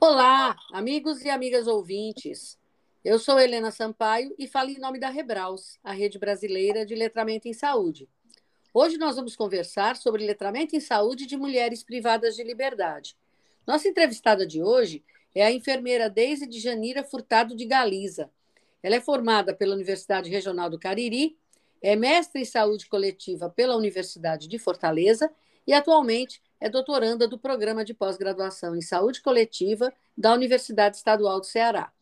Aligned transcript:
Olá, 0.00 0.56
amigos 0.72 1.24
e 1.24 1.28
amigas 1.28 1.66
ouvintes. 1.66 2.56
Eu 3.04 3.18
sou 3.18 3.36
Helena 3.36 3.72
Sampaio 3.72 4.32
e 4.38 4.46
falo 4.46 4.70
em 4.70 4.78
nome 4.78 5.00
da 5.00 5.10
Rebraus, 5.10 5.76
a 5.82 5.90
rede 5.90 6.20
brasileira 6.20 6.86
de 6.86 6.94
letramento 6.94 7.48
em 7.48 7.52
saúde. 7.52 8.08
Hoje 8.72 8.96
nós 8.96 9.16
vamos 9.16 9.34
conversar 9.34 9.96
sobre 9.96 10.24
letramento 10.24 10.76
em 10.76 10.80
saúde 10.80 11.26
de 11.26 11.36
mulheres 11.36 11.82
privadas 11.82 12.36
de 12.36 12.44
liberdade. 12.44 13.16
Nossa 13.66 13.88
entrevistada 13.88 14.46
de 14.46 14.62
hoje 14.62 15.02
é 15.34 15.44
a 15.44 15.50
enfermeira 15.50 16.08
Deise 16.08 16.46
de 16.46 16.60
Janira 16.60 17.02
Furtado 17.02 17.56
de 17.56 17.64
Galiza. 17.66 18.30
Ela 18.80 18.94
é 18.94 19.00
formada 19.00 19.52
pela 19.52 19.74
Universidade 19.74 20.30
Regional 20.30 20.70
do 20.70 20.78
Cariri, 20.78 21.36
é 21.82 21.96
mestre 21.96 22.42
em 22.42 22.44
saúde 22.44 22.88
coletiva 22.88 23.50
pela 23.50 23.76
Universidade 23.76 24.46
de 24.46 24.60
Fortaleza 24.60 25.28
e 25.66 25.72
atualmente 25.72 26.40
é 26.60 26.68
doutoranda 26.68 27.28
do 27.28 27.38
Programa 27.38 27.84
de 27.84 27.94
Pós-Graduação 27.94 28.74
em 28.74 28.80
Saúde 28.80 29.20
Coletiva 29.20 29.92
da 30.16 30.32
Universidade 30.32 30.96
Estadual 30.96 31.40
do 31.40 31.46
Ceará. 31.46 31.92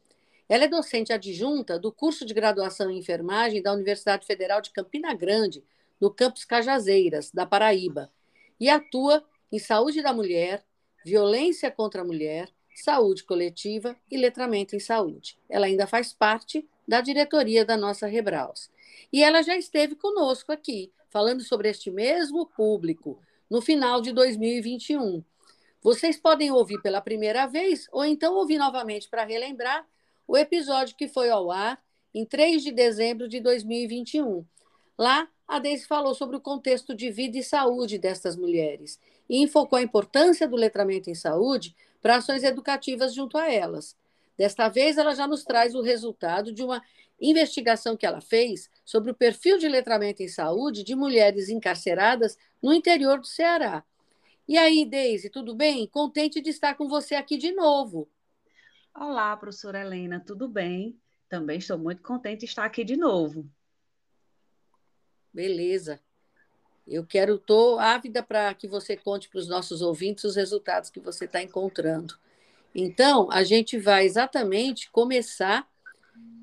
Ela 0.49 0.65
é 0.65 0.69
docente 0.69 1.13
adjunta 1.13 1.79
do 1.79 1.93
curso 1.93 2.25
de 2.25 2.33
graduação 2.33 2.91
em 2.91 2.99
enfermagem 2.99 3.61
da 3.61 3.73
Universidade 3.73 4.27
Federal 4.27 4.61
de 4.61 4.71
Campina 4.71 5.13
Grande, 5.13 5.65
no 6.01 6.11
campus 6.11 6.45
Cajazeiras, 6.45 7.31
da 7.31 7.45
Paraíba, 7.45 8.11
e 8.59 8.69
atua 8.69 9.25
em 9.51 9.59
saúde 9.59 10.03
da 10.03 10.13
mulher, 10.13 10.65
violência 11.05 11.71
contra 11.71 12.03
a 12.03 12.05
mulher, 12.05 12.49
saúde 12.75 13.25
coletiva 13.25 13.97
e 14.11 14.17
letramento 14.17 14.77
em 14.77 14.81
saúde. 14.81 15.39
Ela 15.49 15.67
ainda 15.67 15.87
faz 15.87 16.13
parte 16.13 16.69
da 16.87 17.01
diretoria 17.01 17.65
da 17.65 17.77
nossa 17.77 18.07
Rebraus. 18.07 18.71
E 19.13 19.23
ela 19.23 19.43
já 19.43 19.57
esteve 19.57 19.95
conosco 19.97 20.53
aqui, 20.53 20.93
falando 21.09 21.43
sobre 21.43 21.69
este 21.69 21.91
mesmo 21.91 22.47
público, 22.47 23.21
no 23.51 23.61
final 23.61 24.01
de 24.01 24.13
2021. 24.13 25.23
Vocês 25.83 26.19
podem 26.19 26.51
ouvir 26.51 26.81
pela 26.83 27.01
primeira 27.01 27.47
vez 27.47 27.89
ou 27.93 28.05
então 28.05 28.35
ouvir 28.35 28.59
novamente 28.59 29.09
para 29.09 29.25
relembrar 29.25 29.87
o 30.27 30.37
episódio 30.37 30.97
que 30.97 31.07
foi 31.07 31.31
ao 31.31 31.51
ar 31.51 31.81
em 32.13 32.25
3 32.25 32.63
de 32.63 32.73
dezembro 32.73 33.29
de 33.29 33.41
2021. 33.41 34.45
Lá, 34.99 35.29
a 35.47 35.59
Deise 35.59 35.87
falou 35.87 36.15
sobre 36.15 36.37
o 36.37 36.41
contexto 36.41 36.95
de 36.95 37.11
vida 37.11 37.39
e 37.39 37.43
saúde 37.43 37.99
destas 37.99 38.37
mulheres 38.37 38.99
e 39.29 39.43
enfocou 39.43 39.79
a 39.79 39.83
importância 39.83 40.49
do 40.49 40.57
letramento 40.57 41.09
em 41.11 41.15
saúde 41.15 41.77
para 42.01 42.17
ações 42.17 42.43
educativas 42.43 43.15
junto 43.15 43.39
a 43.39 43.53
elas. 43.53 43.97
Desta 44.37 44.69
vez, 44.69 44.99
ela 44.99 45.15
já 45.15 45.27
nos 45.27 45.45
traz 45.45 45.75
o 45.75 45.83
resultado 45.83 46.53
de 46.53 46.63
uma 46.63 46.83
investigação 47.21 47.97
que 47.97 48.07
ela 48.07 48.21
fez 48.21 48.71
sobre 48.85 49.11
o 49.11 49.15
perfil 49.15 49.59
de 49.59 49.69
letramento 49.69 50.23
em 50.23 50.29
saúde 50.29 50.85
de 50.85 50.95
mulheres 50.95 51.49
encarceradas 51.49 52.37
no 52.63 52.73
interior 52.73 53.19
do 53.19 53.27
Ceará. 53.27 53.85
E 54.49 54.57
aí, 54.57 54.85
Deise, 54.85 55.29
tudo 55.29 55.55
bem? 55.55 55.87
Contente 55.87 56.41
de 56.41 56.51
estar 56.51 56.75
com 56.75 56.89
você 56.89 57.15
aqui 57.15 57.37
de 57.37 57.53
novo. 57.53 58.09
Olá, 58.95 59.37
professora 59.37 59.81
Helena, 59.81 60.23
tudo 60.25 60.49
bem? 60.49 60.99
Também 61.29 61.59
estou 61.59 61.77
muito 61.77 62.03
contente 62.03 62.41
de 62.41 62.47
estar 62.47 62.65
aqui 62.65 62.85
de 62.85 62.97
novo. 62.97 63.51
Beleza. 65.33 66.01
Eu 66.87 67.05
quero, 67.05 67.35
estou 67.35 67.81
ávida 67.81 68.23
para 68.23 68.55
que 68.55 68.69
você 68.69 68.97
conte 68.97 69.29
para 69.29 69.41
os 69.41 69.49
nossos 69.49 69.83
ouvintes 69.83 70.25
os 70.25 70.37
resultados 70.37 70.89
que 70.89 71.01
você 71.01 71.25
está 71.25 71.43
encontrando. 71.43 72.15
Então, 72.73 73.29
a 73.33 73.43
gente 73.43 73.77
vai 73.77 74.05
exatamente 74.05 74.89
começar 74.91 75.69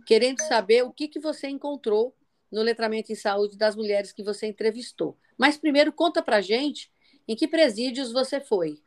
querendo 0.06 0.42
saber 0.42 0.84
o 0.84 0.92
que, 0.92 1.08
que 1.08 1.20
você 1.20 1.48
encontrou 1.48 2.16
no 2.52 2.62
letramento 2.62 3.12
em 3.12 3.16
saúde 3.16 3.58
das 3.58 3.76
mulheres 3.76 4.12
que 4.12 4.24
você 4.24 4.48
entrevistou. 4.48 5.18
Mas 5.38 5.58
primeiro 5.58 5.92
conta 5.92 6.22
para 6.22 6.42
gente 6.42 6.92
em 7.28 7.36
que 7.36 7.48
presídios 7.48 8.12
você 8.12 8.40
foi. 8.40 8.82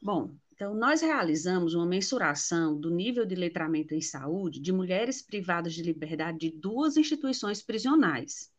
Bom, 0.00 0.34
então 0.54 0.74
nós 0.74 1.02
realizamos 1.02 1.74
uma 1.74 1.86
mensuração 1.86 2.78
do 2.78 2.90
nível 2.90 3.26
de 3.26 3.34
letramento 3.34 3.94
em 3.94 4.00
saúde 4.00 4.60
de 4.60 4.72
mulheres 4.72 5.20
privadas 5.20 5.74
de 5.74 5.82
liberdade 5.82 6.38
de 6.38 6.50
duas 6.50 6.96
instituições 6.96 7.62
prisionais. 7.62 8.50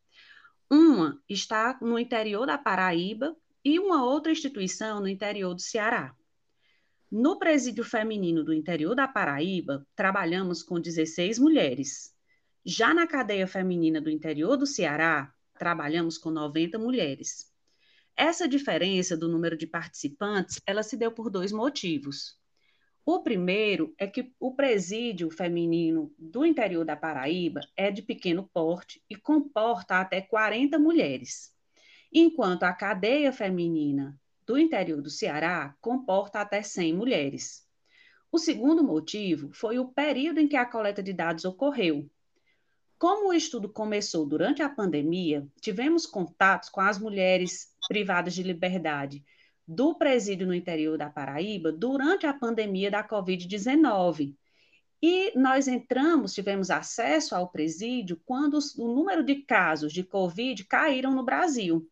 Uma 0.70 1.20
está 1.28 1.78
no 1.80 1.98
interior 1.98 2.46
da 2.46 2.56
Paraíba 2.56 3.36
e 3.64 3.78
uma 3.78 4.04
outra 4.04 4.32
instituição 4.32 5.00
no 5.00 5.08
interior 5.08 5.54
do 5.54 5.60
Ceará. 5.60 6.14
No 7.14 7.38
presídio 7.38 7.84
feminino 7.84 8.42
do 8.42 8.54
interior 8.54 8.94
da 8.94 9.06
Paraíba, 9.06 9.86
trabalhamos 9.94 10.62
com 10.62 10.80
16 10.80 11.38
mulheres. 11.38 12.16
Já 12.64 12.94
na 12.94 13.06
cadeia 13.06 13.46
feminina 13.46 14.00
do 14.00 14.08
interior 14.08 14.56
do 14.56 14.64
Ceará, 14.66 15.30
trabalhamos 15.58 16.16
com 16.16 16.30
90 16.30 16.78
mulheres. 16.78 17.52
Essa 18.16 18.48
diferença 18.48 19.14
do 19.14 19.28
número 19.28 19.58
de 19.58 19.66
participantes, 19.66 20.58
ela 20.66 20.82
se 20.82 20.96
deu 20.96 21.12
por 21.12 21.28
dois 21.28 21.52
motivos. 21.52 22.40
O 23.04 23.22
primeiro 23.22 23.94
é 23.98 24.06
que 24.06 24.32
o 24.40 24.54
presídio 24.54 25.30
feminino 25.30 26.14
do 26.18 26.46
interior 26.46 26.82
da 26.82 26.96
Paraíba 26.96 27.60
é 27.76 27.90
de 27.90 28.00
pequeno 28.00 28.48
porte 28.54 29.04
e 29.10 29.16
comporta 29.16 30.00
até 30.00 30.22
40 30.22 30.78
mulheres, 30.78 31.54
enquanto 32.10 32.62
a 32.62 32.72
cadeia 32.72 33.30
feminina 33.30 34.18
do 34.52 34.58
interior 34.58 35.00
do 35.00 35.08
Ceará 35.08 35.74
comporta 35.80 36.38
até 36.38 36.62
100 36.62 36.92
mulheres. 36.92 37.66
O 38.30 38.38
segundo 38.38 38.84
motivo 38.84 39.50
foi 39.54 39.78
o 39.78 39.88
período 39.88 40.40
em 40.40 40.46
que 40.46 40.56
a 40.56 40.66
coleta 40.66 41.02
de 41.02 41.10
dados 41.10 41.46
ocorreu. 41.46 42.06
Como 42.98 43.30
o 43.30 43.32
estudo 43.32 43.66
começou 43.66 44.26
durante 44.26 44.62
a 44.62 44.68
pandemia, 44.68 45.48
tivemos 45.58 46.04
contatos 46.04 46.68
com 46.68 46.82
as 46.82 46.98
mulheres 46.98 47.74
privadas 47.88 48.34
de 48.34 48.42
liberdade 48.42 49.24
do 49.66 49.94
presídio 49.94 50.46
no 50.46 50.54
interior 50.54 50.98
da 50.98 51.08
Paraíba 51.08 51.72
durante 51.72 52.26
a 52.26 52.34
pandemia 52.34 52.90
da 52.90 53.02
Covid-19. 53.02 54.36
E 55.00 55.32
nós 55.34 55.66
entramos, 55.66 56.34
tivemos 56.34 56.70
acesso 56.70 57.34
ao 57.34 57.48
presídio 57.48 58.20
quando 58.22 58.58
o 58.76 58.94
número 58.94 59.24
de 59.24 59.36
casos 59.36 59.94
de 59.94 60.04
Covid 60.04 60.62
caíram 60.64 61.14
no 61.14 61.24
Brasil 61.24 61.90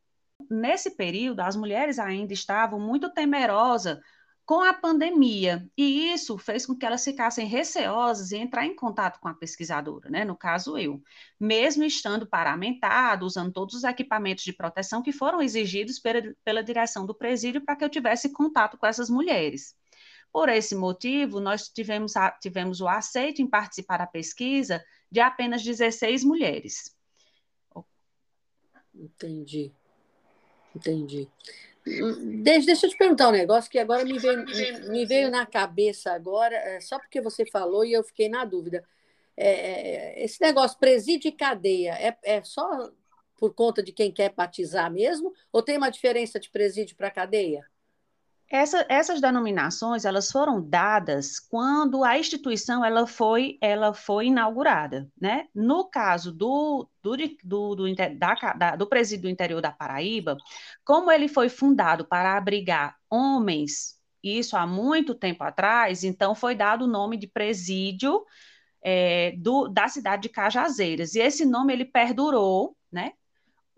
nesse 0.50 0.90
período, 0.96 1.40
as 1.40 1.56
mulheres 1.56 1.98
ainda 1.98 2.32
estavam 2.32 2.80
muito 2.80 3.08
temerosas 3.10 3.98
com 4.44 4.60
a 4.60 4.74
pandemia, 4.74 5.70
e 5.78 6.12
isso 6.12 6.36
fez 6.36 6.66
com 6.66 6.74
que 6.74 6.84
elas 6.84 7.04
ficassem 7.04 7.46
receosas 7.46 8.32
em 8.32 8.42
entrar 8.42 8.66
em 8.66 8.74
contato 8.74 9.20
com 9.20 9.28
a 9.28 9.34
pesquisadora, 9.34 10.10
né? 10.10 10.24
No 10.24 10.36
caso, 10.36 10.76
eu, 10.76 11.00
mesmo 11.38 11.84
estando 11.84 12.26
paramentado, 12.26 13.24
usando 13.24 13.52
todos 13.52 13.76
os 13.76 13.84
equipamentos 13.84 14.42
de 14.42 14.52
proteção 14.52 15.02
que 15.02 15.12
foram 15.12 15.40
exigidos 15.40 16.00
pela, 16.00 16.34
pela 16.44 16.64
direção 16.64 17.06
do 17.06 17.14
presídio 17.14 17.64
para 17.64 17.76
que 17.76 17.84
eu 17.84 17.88
tivesse 17.88 18.32
contato 18.32 18.76
com 18.76 18.86
essas 18.86 19.08
mulheres. 19.08 19.76
Por 20.32 20.48
esse 20.48 20.74
motivo, 20.74 21.38
nós 21.38 21.68
tivemos, 21.68 22.16
a, 22.16 22.32
tivemos 22.32 22.80
o 22.80 22.88
aceite 22.88 23.40
em 23.42 23.46
participar 23.46 23.98
da 23.98 24.06
pesquisa 24.06 24.84
de 25.08 25.20
apenas 25.20 25.62
16 25.62 26.24
mulheres. 26.24 26.92
Entendi. 28.92 29.72
Entendi. 30.74 31.28
Deixa, 31.84 32.66
deixa 32.66 32.86
eu 32.86 32.90
te 32.90 32.96
perguntar 32.96 33.28
um 33.28 33.32
negócio 33.32 33.70
que 33.70 33.78
agora 33.78 34.04
me 34.04 34.18
veio, 34.18 34.44
me 34.90 35.06
veio 35.06 35.30
na 35.30 35.46
cabeça 35.46 36.12
agora, 36.12 36.54
é, 36.54 36.80
só 36.80 36.98
porque 36.98 37.20
você 37.20 37.46
falou 37.46 37.84
e 37.84 37.92
eu 37.92 38.04
fiquei 38.04 38.28
na 38.28 38.44
dúvida. 38.44 38.84
É, 39.36 39.48
é, 39.48 40.24
esse 40.24 40.40
negócio 40.40 40.78
presídio 40.78 41.28
e 41.28 41.32
cadeia 41.32 41.92
é, 41.92 42.16
é 42.22 42.42
só 42.42 42.90
por 43.38 43.54
conta 43.54 43.82
de 43.82 43.90
quem 43.90 44.12
quer 44.12 44.32
batizar 44.34 44.92
mesmo? 44.92 45.32
Ou 45.50 45.62
tem 45.62 45.78
uma 45.78 45.90
diferença 45.90 46.38
de 46.38 46.50
presídio 46.50 46.94
para 46.94 47.10
cadeia? 47.10 47.66
Essa, 48.52 48.84
essas 48.88 49.20
denominações 49.20 50.04
elas 50.04 50.32
foram 50.32 50.60
dadas 50.60 51.38
quando 51.38 52.02
a 52.02 52.18
instituição 52.18 52.84
ela 52.84 53.06
foi, 53.06 53.56
ela 53.60 53.94
foi 53.94 54.26
inaugurada. 54.26 55.08
Né? 55.18 55.46
No 55.54 55.88
caso 55.88 56.32
do, 56.32 56.88
do, 57.00 57.16
do, 57.44 57.74
do, 57.76 57.94
da, 57.94 58.34
da, 58.54 58.76
do 58.76 58.88
presídio 58.88 59.22
do 59.22 59.28
interior 59.30 59.62
da 59.62 59.70
Paraíba, 59.70 60.36
como 60.84 61.12
ele 61.12 61.28
foi 61.28 61.48
fundado 61.48 62.04
para 62.04 62.36
abrigar 62.36 62.96
homens, 63.08 63.96
isso 64.22 64.56
há 64.56 64.66
muito 64.66 65.14
tempo 65.14 65.44
atrás, 65.44 66.02
então 66.02 66.34
foi 66.34 66.56
dado 66.56 66.86
o 66.86 66.88
nome 66.88 67.16
de 67.16 67.28
presídio 67.28 68.24
é, 68.82 69.32
do, 69.38 69.68
da 69.68 69.86
cidade 69.86 70.22
de 70.22 70.28
Cajazeiras. 70.28 71.14
E 71.14 71.20
esse 71.20 71.44
nome 71.44 71.72
ele 71.72 71.84
perdurou, 71.84 72.76
né? 72.90 73.12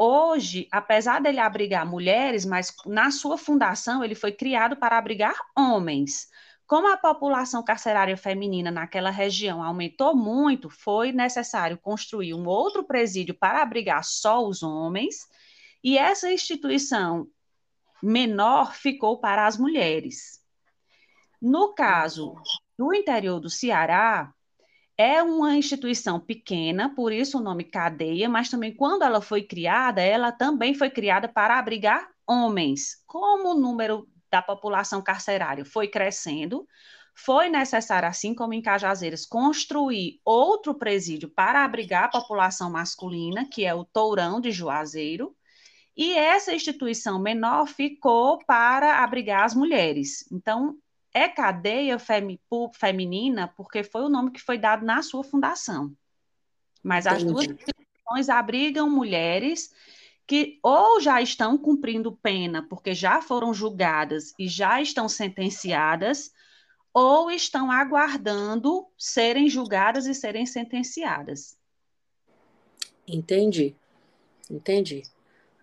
Hoje, 0.04 0.66
apesar 0.72 1.20
dele 1.20 1.38
abrigar 1.38 1.86
mulheres, 1.86 2.44
mas 2.44 2.74
na 2.84 3.12
sua 3.12 3.38
fundação 3.38 4.02
ele 4.02 4.16
foi 4.16 4.32
criado 4.32 4.76
para 4.76 4.98
abrigar 4.98 5.36
homens. 5.56 6.26
Como 6.66 6.92
a 6.92 6.96
população 6.96 7.62
carcerária 7.62 8.16
feminina 8.16 8.72
naquela 8.72 9.10
região 9.10 9.62
aumentou 9.62 10.16
muito, 10.16 10.68
foi 10.68 11.12
necessário 11.12 11.78
construir 11.78 12.34
um 12.34 12.48
outro 12.48 12.82
presídio 12.82 13.32
para 13.32 13.62
abrigar 13.62 14.02
só 14.02 14.44
os 14.44 14.64
homens, 14.64 15.28
e 15.84 15.96
essa 15.96 16.32
instituição 16.32 17.28
menor 18.02 18.74
ficou 18.74 19.20
para 19.20 19.46
as 19.46 19.56
mulheres. 19.56 20.40
No 21.40 21.74
caso 21.74 22.34
do 22.76 22.92
interior 22.92 23.38
do 23.38 23.48
Ceará, 23.48 24.34
é 25.02 25.20
uma 25.20 25.56
instituição 25.56 26.20
pequena, 26.20 26.94
por 26.94 27.12
isso 27.12 27.38
o 27.38 27.42
nome 27.42 27.64
cadeia, 27.64 28.28
mas 28.28 28.48
também 28.48 28.72
quando 28.72 29.02
ela 29.02 29.20
foi 29.20 29.42
criada, 29.42 30.00
ela 30.00 30.30
também 30.30 30.74
foi 30.74 30.90
criada 30.90 31.28
para 31.28 31.58
abrigar 31.58 32.08
homens. 32.24 33.02
Como 33.04 33.50
o 33.50 33.60
número 33.60 34.08
da 34.30 34.40
população 34.40 35.02
carcerária 35.02 35.64
foi 35.64 35.88
crescendo, 35.88 36.66
foi 37.16 37.48
necessário, 37.48 38.08
assim 38.08 38.32
como 38.32 38.54
em 38.54 38.62
Cajazeiras, 38.62 39.26
construir 39.26 40.20
outro 40.24 40.72
presídio 40.72 41.28
para 41.28 41.64
abrigar 41.64 42.04
a 42.04 42.20
população 42.20 42.70
masculina, 42.70 43.44
que 43.44 43.64
é 43.64 43.74
o 43.74 43.84
Tourão 43.84 44.40
de 44.40 44.52
Juazeiro, 44.52 45.34
e 45.96 46.14
essa 46.14 46.54
instituição 46.54 47.20
menor 47.20 47.66
ficou 47.66 48.38
para 48.46 49.02
abrigar 49.02 49.44
as 49.44 49.54
mulheres. 49.54 50.24
Então, 50.30 50.76
é 51.14 51.28
cadeia 51.28 51.98
femi 51.98 52.40
feminina 52.74 53.48
porque 53.56 53.82
foi 53.82 54.02
o 54.02 54.08
nome 54.08 54.30
que 54.30 54.40
foi 54.40 54.58
dado 54.58 54.84
na 54.84 55.02
sua 55.02 55.22
fundação. 55.22 55.94
Mas 56.82 57.06
as 57.06 57.22
duas 57.22 57.44
instituições 57.46 58.28
abrigam 58.28 58.90
mulheres 58.90 59.72
que 60.26 60.58
ou 60.62 61.00
já 61.00 61.20
estão 61.20 61.58
cumprindo 61.58 62.12
pena 62.12 62.66
porque 62.68 62.94
já 62.94 63.20
foram 63.20 63.52
julgadas 63.52 64.32
e 64.38 64.48
já 64.48 64.80
estão 64.80 65.08
sentenciadas, 65.08 66.32
ou 66.94 67.30
estão 67.30 67.70
aguardando 67.70 68.86
serem 68.98 69.48
julgadas 69.48 70.06
e 70.06 70.14
serem 70.14 70.46
sentenciadas. 70.46 71.56
Entendi, 73.06 73.74
entendi. 74.50 75.02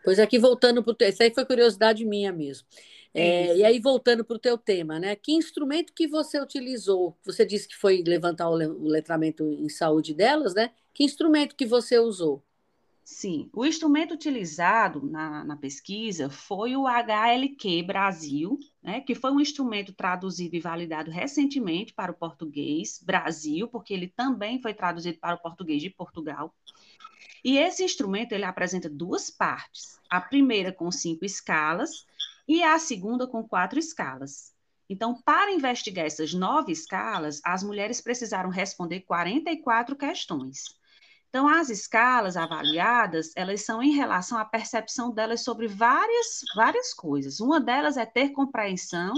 Pois 0.04 0.20
aqui 0.20 0.40
voltando 0.40 0.84
para 0.84 0.94
o 0.94 1.10
isso 1.10 1.22
aí 1.22 1.34
foi 1.34 1.46
curiosidade 1.46 2.04
minha 2.06 2.32
mesmo. 2.32 2.68
É, 3.20 3.58
e 3.58 3.64
aí 3.66 3.80
voltando 3.80 4.24
para 4.24 4.36
o 4.36 4.40
teu 4.40 4.58
tema, 4.58 5.00
né? 5.00 5.16
Que 5.16 5.34
instrumento 5.34 5.94
que 5.94 6.08
você 6.08 6.40
utilizou? 6.40 7.18
Você 7.26 7.46
disse 7.46 7.68
que 7.68 7.76
foi 7.76 8.04
levantar 8.06 8.50
o 8.50 8.56
letramento 8.56 9.44
em 9.44 9.70
saúde 9.70 10.14
delas, 10.14 10.54
né? 10.54 10.72
Que 10.94 11.04
instrumento 11.04 11.56
que 11.56 11.66
você 11.66 12.00
usou? 12.00 12.44
Sim, 13.12 13.50
o 13.54 13.66
instrumento 13.66 14.14
utilizado 14.14 15.04
na, 15.04 15.44
na, 15.44 15.58
pesquisa 15.58 16.30
foi 16.30 16.76
o 16.76 16.86
HLQ 16.86 17.82
Brasil, 17.82 18.60
né, 18.84 19.02
que 19.02 19.16
foi 19.16 19.32
um 19.32 19.40
instrumento 19.40 19.92
traduzido 19.92 20.56
e 20.56 20.60
validado 20.60 21.10
recentemente 21.10 21.92
para 21.92 22.12
o 22.12 22.16
português 22.16 23.02
Brasil, 23.04 23.68
porque 23.68 23.96
ele 23.96 24.08
também 24.08 24.62
foi 24.62 24.76
traduzido 24.76 25.18
para 25.18 25.36
o 25.36 25.42
português 25.42 25.82
de 25.82 25.90
Portugal. 25.90 26.54
E 27.44 27.58
esse 27.58 27.84
instrumento 27.84 28.34
ele 28.34 28.46
apresenta 28.46 28.88
duas 28.88 29.32
partes: 29.32 30.00
a 30.08 30.22
primeira 30.22 30.72
com 30.72 30.92
cinco 30.92 31.26
escalas 31.26 32.06
e 32.50 32.64
a 32.64 32.80
segunda 32.80 33.28
com 33.28 33.48
quatro 33.48 33.78
escalas. 33.78 34.52
Então, 34.90 35.22
para 35.22 35.54
investigar 35.54 36.08
essas 36.08 36.34
nove 36.34 36.72
escalas, 36.72 37.40
as 37.46 37.62
mulheres 37.62 38.02
precisaram 38.02 38.50
responder 38.50 39.02
44 39.02 39.96
questões. 39.96 40.64
Então, 41.30 41.48
as 41.48 41.70
escalas 41.70 42.36
avaliadas, 42.36 43.32
elas 43.36 43.64
são 43.64 43.84
em 43.84 43.92
relação 43.92 44.36
à 44.36 44.44
percepção 44.44 45.12
delas 45.12 45.44
sobre 45.44 45.68
várias, 45.68 46.40
várias 46.56 46.92
coisas. 46.92 47.40
Uma 47.40 47.62
delas 47.62 47.98
é 47.98 48.06
ter 48.06 48.32
compreensão 48.32 49.14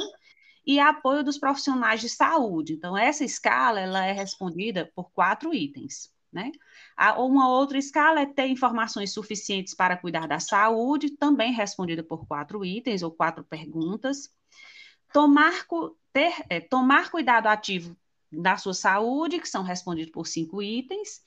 e 0.67 0.77
apoio 0.77 1.23
dos 1.23 1.37
profissionais 1.37 2.01
de 2.01 2.09
saúde. 2.09 2.73
Então, 2.73 2.97
essa 2.97 3.23
escala, 3.23 3.79
ela 3.79 4.05
é 4.05 4.11
respondida 4.11 4.91
por 4.93 5.09
quatro 5.11 5.53
itens, 5.53 6.13
né? 6.31 6.51
Uma 7.17 7.49
outra 7.49 7.77
escala 7.77 8.21
é 8.21 8.25
ter 8.25 8.47
informações 8.47 9.13
suficientes 9.13 9.73
para 9.73 9.97
cuidar 9.97 10.27
da 10.27 10.39
saúde, 10.39 11.11
também 11.11 11.51
respondida 11.51 12.03
por 12.03 12.25
quatro 12.25 12.63
itens 12.63 13.03
ou 13.03 13.11
quatro 13.11 13.43
perguntas. 13.43 14.33
Tomar, 15.13 15.65
ter, 16.13 16.33
é, 16.49 16.59
tomar 16.59 17.11
cuidado 17.11 17.47
ativo 17.47 17.97
da 18.31 18.55
sua 18.55 18.73
saúde, 18.73 19.39
que 19.39 19.49
são 19.49 19.61
respondidos 19.61 20.11
por 20.11 20.25
cinco 20.25 20.61
itens 20.61 21.21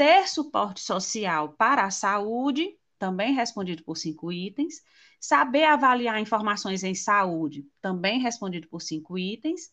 ter 0.00 0.26
suporte 0.26 0.80
social 0.80 1.52
para 1.58 1.84
a 1.84 1.90
saúde, 1.90 2.74
também 2.98 3.34
respondido 3.34 3.84
por 3.84 3.98
cinco 3.98 4.32
itens, 4.32 4.82
saber 5.20 5.64
avaliar 5.64 6.18
informações 6.18 6.82
em 6.82 6.94
saúde, 6.94 7.66
também 7.82 8.18
respondido 8.18 8.66
por 8.66 8.80
cinco 8.80 9.18
itens, 9.18 9.70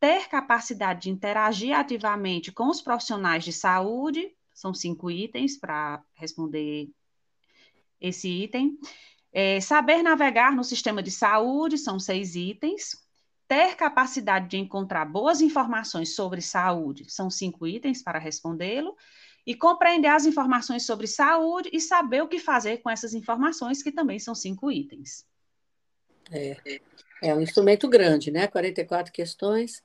ter 0.00 0.28
capacidade 0.28 1.02
de 1.02 1.10
interagir 1.10 1.76
ativamente 1.76 2.50
com 2.50 2.68
os 2.68 2.80
profissionais 2.80 3.44
de 3.44 3.52
saúde, 3.52 4.34
são 4.54 4.72
cinco 4.72 5.10
itens 5.10 5.58
para 5.58 6.02
responder 6.14 6.88
esse 8.00 8.28
item. 8.28 8.78
É, 9.32 9.60
saber 9.60 10.02
navegar 10.02 10.56
no 10.56 10.64
sistema 10.64 11.02
de 11.02 11.10
saúde, 11.10 11.76
são 11.76 12.00
seis 12.00 12.34
itens. 12.34 12.96
Ter 13.46 13.76
capacidade 13.76 14.48
de 14.48 14.56
encontrar 14.56 15.04
boas 15.04 15.40
informações 15.40 16.14
sobre 16.14 16.40
saúde, 16.40 17.10
são 17.10 17.28
cinco 17.28 17.66
itens 17.66 18.02
para 18.02 18.18
respondê-lo 18.18 18.96
e 19.46 19.54
compreender 19.54 20.08
as 20.08 20.24
informações 20.24 20.86
sobre 20.86 21.06
saúde 21.06 21.68
e 21.72 21.80
saber 21.80 22.22
o 22.22 22.28
que 22.28 22.38
fazer 22.38 22.78
com 22.78 22.88
essas 22.88 23.12
informações, 23.12 23.82
que 23.82 23.90
também 23.90 24.18
são 24.18 24.34
cinco 24.34 24.70
itens. 24.70 25.26
É, 26.30 26.80
é 27.22 27.34
um 27.34 27.40
instrumento 27.40 27.88
grande, 27.88 28.30
né? 28.30 28.46
44 28.46 29.12
questões. 29.12 29.82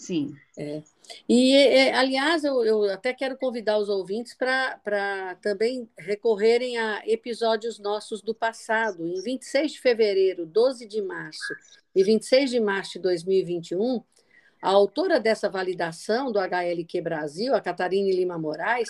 Sim. 0.00 0.34
É. 0.56 0.82
E, 1.28 1.54
é, 1.54 1.92
aliás, 1.92 2.42
eu, 2.42 2.64
eu, 2.64 2.84
até 2.84 3.12
quero 3.12 3.36
convidar 3.36 3.76
os 3.76 3.90
ouvintes 3.90 4.32
para 4.34 5.36
também 5.42 5.86
recorrerem 5.98 6.78
a 6.78 7.02
episódios 7.06 7.78
nossos 7.78 8.22
do 8.22 8.34
passado. 8.34 9.06
Em 9.06 9.20
26 9.20 9.72
de 9.72 9.80
fevereiro, 9.80 10.46
12 10.46 10.86
de 10.86 11.02
março 11.02 11.54
e 11.94 12.02
26 12.02 12.50
de 12.50 12.60
março 12.60 12.92
de 12.94 13.00
2021, 13.00 14.02
a 14.62 14.70
autora 14.70 15.20
dessa 15.20 15.50
validação 15.50 16.32
do 16.32 16.38
HLQ 16.38 17.02
Brasil, 17.02 17.54
a 17.54 17.60
Catarine 17.60 18.10
Lima 18.10 18.38
Moraes, 18.38 18.88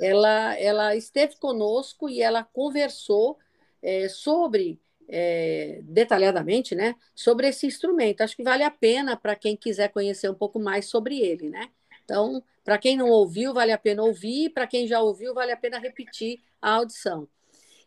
ela, 0.00 0.58
ela 0.58 0.96
esteve 0.96 1.36
conosco 1.36 2.08
e 2.08 2.20
ela 2.20 2.42
conversou 2.42 3.38
é, 3.80 4.08
sobre, 4.08 4.80
é, 5.10 5.80
detalhadamente, 5.82 6.74
né, 6.74 6.94
sobre 7.14 7.48
esse 7.48 7.66
instrumento. 7.66 8.22
Acho 8.22 8.36
que 8.36 8.42
vale 8.42 8.62
a 8.62 8.70
pena 8.70 9.16
para 9.16 9.34
quem 9.34 9.56
quiser 9.56 9.88
conhecer 9.88 10.30
um 10.30 10.34
pouco 10.34 10.58
mais 10.58 10.86
sobre 10.86 11.18
ele, 11.18 11.50
né? 11.50 11.68
Então, 12.04 12.42
para 12.64 12.78
quem 12.78 12.96
não 12.96 13.08
ouviu, 13.08 13.52
vale 13.52 13.72
a 13.72 13.78
pena 13.78 14.02
ouvir, 14.02 14.50
para 14.50 14.66
quem 14.66 14.86
já 14.86 15.00
ouviu, 15.00 15.34
vale 15.34 15.52
a 15.52 15.56
pena 15.56 15.78
repetir 15.78 16.40
a 16.62 16.72
audição. 16.72 17.28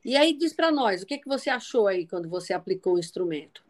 E 0.03 0.17
aí 0.17 0.33
diz 0.33 0.53
para 0.53 0.71
nós, 0.71 1.01
o 1.01 1.05
que, 1.05 1.17
que 1.17 1.27
você 1.27 1.49
achou 1.49 1.87
aí 1.87 2.05
quando 2.05 2.29
você 2.29 2.53
aplicou 2.53 2.95
o 2.95 2.99
instrumento? 2.99 3.63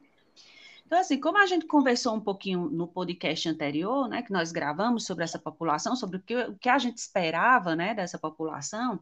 Então, 0.85 0.99
assim, 0.99 1.19
como 1.19 1.37
a 1.37 1.45
gente 1.45 1.65
conversou 1.65 2.13
um 2.15 2.19
pouquinho 2.19 2.69
no 2.69 2.87
podcast 2.87 3.47
anterior, 3.49 4.07
né, 4.07 4.21
que 4.21 4.31
nós 4.31 4.51
gravamos 4.51 5.05
sobre 5.05 5.23
essa 5.23 5.39
população, 5.39 5.95
sobre 5.95 6.17
o 6.17 6.19
que, 6.19 6.35
o 6.35 6.55
que 6.55 6.69
a 6.69 6.77
gente 6.77 6.97
esperava, 6.97 7.75
né, 7.75 7.93
dessa 7.93 8.17
população, 8.19 8.99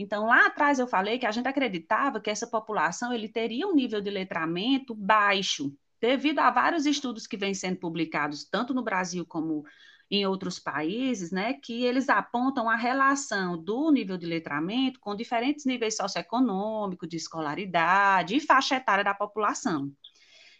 então, 0.00 0.24
lá 0.24 0.46
atrás 0.46 0.78
eu 0.78 0.86
falei 0.86 1.18
que 1.18 1.26
a 1.26 1.30
gente 1.30 1.46
acreditava 1.46 2.20
que 2.20 2.30
essa 2.30 2.46
população 2.46 3.12
ele 3.12 3.28
teria 3.28 3.66
um 3.66 3.74
nível 3.74 4.00
de 4.00 4.08
letramento 4.08 4.94
baixo, 4.94 5.76
devido 6.00 6.38
a 6.38 6.50
vários 6.50 6.86
estudos 6.86 7.26
que 7.26 7.36
vêm 7.36 7.52
sendo 7.52 7.78
publicados, 7.78 8.44
tanto 8.44 8.72
no 8.72 8.82
Brasil 8.82 9.26
como 9.26 9.62
em 10.10 10.24
outros 10.26 10.58
países, 10.58 11.30
né, 11.30 11.52
que 11.52 11.84
eles 11.84 12.08
apontam 12.08 12.68
a 12.68 12.76
relação 12.76 13.62
do 13.62 13.92
nível 13.92 14.16
de 14.16 14.24
letramento 14.24 14.98
com 14.98 15.14
diferentes 15.14 15.66
níveis 15.66 15.96
socioeconômicos, 15.96 17.06
de 17.06 17.18
escolaridade 17.18 18.34
e 18.34 18.40
faixa 18.40 18.76
etária 18.76 19.04
da 19.04 19.14
população. 19.14 19.92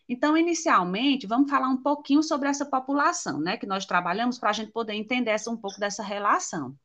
Então, 0.06 0.36
inicialmente, 0.36 1.26
vamos 1.26 1.50
falar 1.50 1.68
um 1.68 1.82
pouquinho 1.82 2.22
sobre 2.22 2.48
essa 2.48 2.66
população, 2.66 3.40
né, 3.40 3.56
que 3.56 3.66
nós 3.66 3.86
trabalhamos 3.86 4.38
para 4.38 4.50
a 4.50 4.52
gente 4.52 4.70
poder 4.70 4.92
entender 4.92 5.30
essa, 5.30 5.50
um 5.50 5.56
pouco 5.56 5.80
dessa 5.80 6.02
relação. 6.02 6.76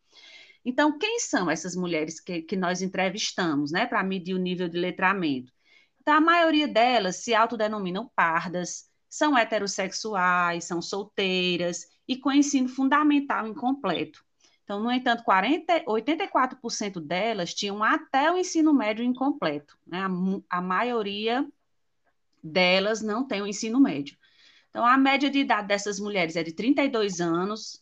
Então, 0.65 0.97
quem 0.97 1.19
são 1.19 1.49
essas 1.49 1.75
mulheres 1.75 2.19
que, 2.19 2.41
que 2.41 2.55
nós 2.55 2.81
entrevistamos, 2.81 3.71
né, 3.71 3.85
para 3.85 4.03
medir 4.03 4.33
o 4.33 4.39
nível 4.39 4.67
de 4.67 4.79
letramento? 4.79 5.53
Então, 6.01 6.15
a 6.15 6.21
maioria 6.21 6.67
delas 6.67 7.17
se 7.17 7.35
autodenominam 7.35 8.11
pardas, 8.15 8.89
são 9.07 9.37
heterossexuais, 9.37 10.65
são 10.65 10.81
solteiras 10.81 11.87
e 12.07 12.17
com 12.17 12.31
ensino 12.31 12.67
fundamental 12.67 13.47
incompleto. 13.47 14.25
Então, 14.63 14.79
no 14.79 14.91
entanto, 14.91 15.23
40, 15.23 15.85
84% 15.85 16.99
delas 16.99 17.53
tinham 17.53 17.83
até 17.83 18.31
o 18.31 18.37
ensino 18.37 18.73
médio 18.73 19.05
incompleto. 19.05 19.77
Né? 19.85 19.99
A, 19.99 20.57
a 20.57 20.61
maioria 20.61 21.47
delas 22.43 23.01
não 23.01 23.27
têm 23.27 23.43
o 23.43 23.47
ensino 23.47 23.79
médio. 23.79 24.17
Então, 24.69 24.83
a 24.85 24.97
média 24.97 25.29
de 25.29 25.39
idade 25.39 25.67
dessas 25.67 25.99
mulheres 25.99 26.35
é 26.35 26.43
de 26.43 26.51
32 26.51 27.21
anos, 27.21 27.81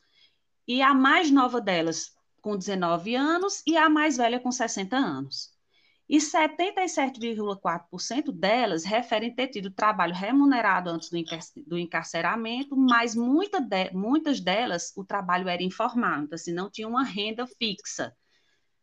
e 0.68 0.82
a 0.82 0.94
mais 0.94 1.32
nova 1.32 1.60
delas 1.60 2.14
com 2.44 2.56
19 2.58 3.16
anos, 3.16 3.64
e 3.66 3.78
a 3.78 3.90
mais 3.90 4.18
velha 4.18 4.40
com 4.40 4.52
60 4.52 4.96
anos. 4.96 5.52
E 6.10 6.18
77,4% 6.18 8.32
delas 8.32 8.84
referem 8.84 9.34
ter 9.34 9.48
tido 9.48 9.72
trabalho 9.72 10.14
remunerado 10.14 10.90
antes 10.90 11.10
do 11.10 11.80
encarceramento, 11.80 12.76
mas 12.76 13.16
muita 13.16 13.62
de, 13.62 13.92
muitas 13.94 14.42
delas 14.42 14.92
o 14.98 15.06
trabalho 15.06 15.48
era 15.48 15.64
informal, 15.64 16.24
então, 16.24 16.36
assim, 16.36 16.52
não 16.52 16.70
tinha 16.70 16.88
uma 16.88 17.04
renda 17.04 17.48
fixa 17.48 18.14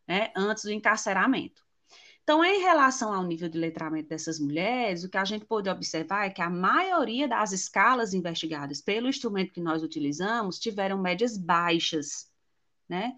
né, 0.07 0.31
antes 0.35 0.63
do 0.63 0.71
encarceramento. 0.71 1.61
Então, 2.23 2.43
em 2.43 2.61
relação 2.61 3.13
ao 3.13 3.23
nível 3.23 3.49
de 3.49 3.57
letramento 3.57 4.09
dessas 4.09 4.39
mulheres, 4.39 5.03
o 5.03 5.09
que 5.09 5.17
a 5.17 5.25
gente 5.25 5.45
pode 5.45 5.69
observar 5.69 6.25
é 6.25 6.29
que 6.29 6.41
a 6.41 6.49
maioria 6.49 7.27
das 7.27 7.51
escalas 7.51 8.13
investigadas 8.13 8.81
pelo 8.81 9.07
instrumento 9.07 9.53
que 9.53 9.61
nós 9.61 9.83
utilizamos 9.83 10.57
tiveram 10.57 10.97
médias 10.97 11.37
baixas, 11.37 12.31
né? 12.89 13.15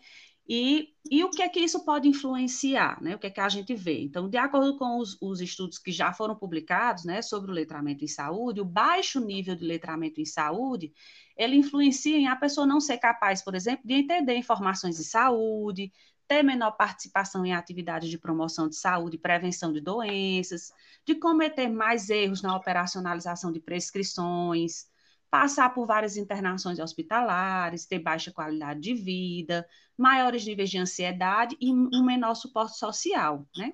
E, 0.47 0.89
e 1.09 1.23
o 1.23 1.29
que 1.29 1.41
é 1.41 1.47
que 1.47 1.59
isso 1.59 1.85
pode 1.85 2.07
influenciar, 2.07 3.01
né? 3.01 3.15
O 3.15 3.19
que 3.19 3.27
é 3.27 3.29
que 3.29 3.39
a 3.39 3.47
gente 3.47 3.73
vê? 3.73 4.01
Então, 4.01 4.29
de 4.29 4.37
acordo 4.37 4.77
com 4.77 4.99
os, 4.99 5.17
os 5.21 5.39
estudos 5.39 5.77
que 5.77 5.91
já 5.91 6.11
foram 6.11 6.35
publicados, 6.35 7.05
né, 7.05 7.21
sobre 7.21 7.49
o 7.49 7.53
letramento 7.53 8.03
em 8.03 8.07
saúde, 8.07 8.59
o 8.59 8.65
baixo 8.65 9.21
nível 9.21 9.55
de 9.55 9.63
letramento 9.63 10.19
em 10.19 10.25
saúde, 10.25 10.93
ele 11.37 11.55
influencia 11.55 12.17
em 12.17 12.27
a 12.27 12.35
pessoa 12.35 12.67
não 12.67 12.81
ser 12.81 12.97
capaz, 12.97 13.41
por 13.41 13.55
exemplo, 13.55 13.87
de 13.87 13.93
entender 13.93 14.35
informações 14.35 14.97
de 14.97 15.05
saúde, 15.05 15.91
ter 16.27 16.43
menor 16.43 16.71
participação 16.71 17.45
em 17.45 17.53
atividades 17.53 18.09
de 18.09 18.17
promoção 18.17 18.67
de 18.67 18.75
saúde 18.75 19.17
prevenção 19.17 19.71
de 19.71 19.79
doenças, 19.79 20.71
de 21.05 21.15
cometer 21.15 21.69
mais 21.69 22.09
erros 22.09 22.41
na 22.41 22.55
operacionalização 22.55 23.51
de 23.51 23.59
prescrições, 23.59 24.87
passar 25.33 25.73
por 25.73 25.87
várias 25.87 26.15
internações 26.15 26.77
hospitalares, 26.77 27.87
ter 27.87 27.97
baixa 27.97 28.31
qualidade 28.31 28.79
de 28.79 28.93
vida, 28.93 29.67
maiores 29.97 30.45
níveis 30.45 30.69
de 30.69 30.77
ansiedade 30.77 31.57
e 31.59 31.73
um 31.73 32.05
menor 32.05 32.35
suporte 32.35 32.77
social, 32.77 33.43
né? 33.57 33.73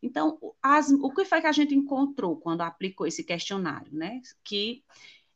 Então, 0.00 0.38
as, 0.62 0.90
o 0.90 1.10
que 1.10 1.24
foi 1.24 1.40
que 1.40 1.48
a 1.48 1.52
gente 1.52 1.74
encontrou 1.74 2.36
quando 2.36 2.60
aplicou 2.60 3.04
esse 3.04 3.24
questionário, 3.24 3.92
né? 3.92 4.20
Que 4.44 4.84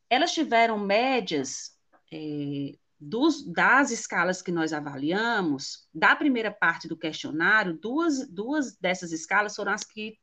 elas 0.09 0.31
tiveram 0.31 0.79
médias 0.79 1.77
é, 2.13 2.77
dos, 2.97 3.43
das 3.43 3.91
escalas 3.91 4.41
que 4.41 4.53
nós 4.53 4.71
avaliamos, 4.71 5.85
da 5.93 6.15
primeira 6.15 6.49
parte 6.49 6.87
do 6.87 6.95
questionário, 6.95 7.77
duas, 7.77 8.25
duas 8.29 8.77
dessas 8.77 9.11
escalas 9.11 9.53
foram 9.53 9.73
as 9.73 9.83
que 9.83 10.17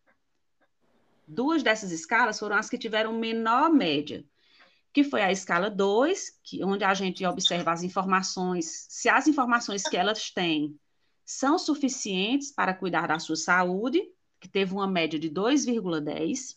duas 1.29 1.63
dessas 1.63 1.93
escalas 1.93 2.39
foram 2.39 2.57
as 2.57 2.71
que 2.71 2.79
tiveram 2.79 3.13
menor 3.13 3.69
média 3.71 4.25
que 4.95 5.03
foi 5.03 5.23
a 5.23 5.33
escala 5.33 5.69
2, 5.69 6.39
que, 6.45 6.65
onde 6.65 6.85
a 6.85 6.95
gente 6.95 7.27
observa 7.27 7.73
as 7.73 7.83
informações, 7.83 8.87
se 8.89 9.09
as 9.09 9.27
informações 9.27 9.83
que 9.83 9.97
elas 9.97 10.31
têm 10.31 10.79
são 11.25 11.59
suficientes 11.59 12.53
para 12.53 12.73
cuidar 12.73 13.09
da 13.09 13.19
sua 13.19 13.35
saúde, 13.35 14.01
que 14.39 14.49
teve 14.49 14.73
uma 14.73 14.87
média 14.87 15.19
de 15.19 15.29
2,10, 15.29 16.57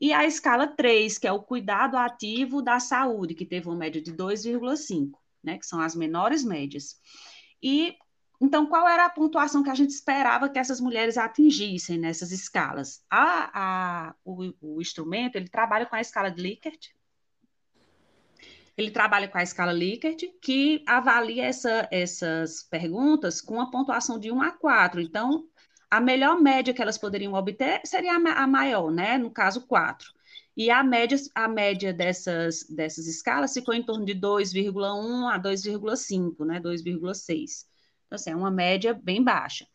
e 0.00 0.10
a 0.10 0.24
escala 0.24 0.66
3, 0.66 1.18
que 1.18 1.26
é 1.26 1.32
o 1.32 1.42
cuidado 1.42 1.98
ativo 1.98 2.62
da 2.62 2.80
saúde, 2.80 3.34
que 3.34 3.44
teve 3.44 3.68
uma 3.68 3.76
média 3.76 4.00
de 4.00 4.10
2,5, 4.10 5.10
né, 5.44 5.58
que 5.58 5.66
são 5.66 5.82
as 5.82 5.94
menores 5.94 6.42
médias. 6.42 6.98
E 7.62 7.94
então, 8.40 8.64
qual 8.64 8.88
era 8.88 9.04
a 9.04 9.10
pontuação 9.10 9.62
que 9.62 9.68
a 9.68 9.74
gente 9.74 9.90
esperava 9.90 10.48
que 10.48 10.58
essas 10.58 10.80
mulheres 10.80 11.18
atingissem 11.18 11.98
nessas 11.98 12.32
escalas? 12.32 13.04
A, 13.10 13.50
a, 14.08 14.14
o, 14.24 14.54
o 14.62 14.80
instrumento 14.80 15.36
ele 15.36 15.46
trabalha 15.46 15.84
com 15.84 15.94
a 15.94 16.00
escala 16.00 16.30
de 16.30 16.40
Likert, 16.42 16.88
ele 18.80 18.90
trabalha 18.90 19.28
com 19.28 19.38
a 19.38 19.42
escala 19.42 19.72
Likert, 19.72 20.22
que 20.40 20.82
avalia 20.86 21.44
essa, 21.44 21.88
essas 21.90 22.62
perguntas 22.62 23.40
com 23.40 23.54
uma 23.54 23.70
pontuação 23.70 24.18
de 24.18 24.30
1 24.30 24.42
a 24.42 24.50
4. 24.52 25.00
Então, 25.00 25.44
a 25.90 26.00
melhor 26.00 26.40
média 26.40 26.72
que 26.72 26.80
elas 26.80 26.98
poderiam 26.98 27.34
obter 27.34 27.80
seria 27.84 28.14
a, 28.14 28.46
maior, 28.46 28.90
né? 28.90 29.18
No 29.18 29.30
caso, 29.30 29.66
4. 29.66 30.08
E 30.56 30.70
a 30.70 30.82
média, 30.82 31.18
a 31.34 31.48
média 31.48 31.92
dessas, 31.92 32.64
dessas 32.68 33.06
escalas 33.06 33.52
ficou 33.52 33.74
em 33.74 33.82
torno 33.82 34.04
de 34.04 34.14
2,1 34.14 35.28
a 35.32 35.38
2,5, 35.38 36.44
né? 36.44 36.60
2,6. 36.60 37.66
Então, 38.06 38.16
assim, 38.16 38.30
é 38.30 38.36
uma 38.36 38.50
média 38.50 38.92
bem 38.94 39.22
baixa. 39.22 39.66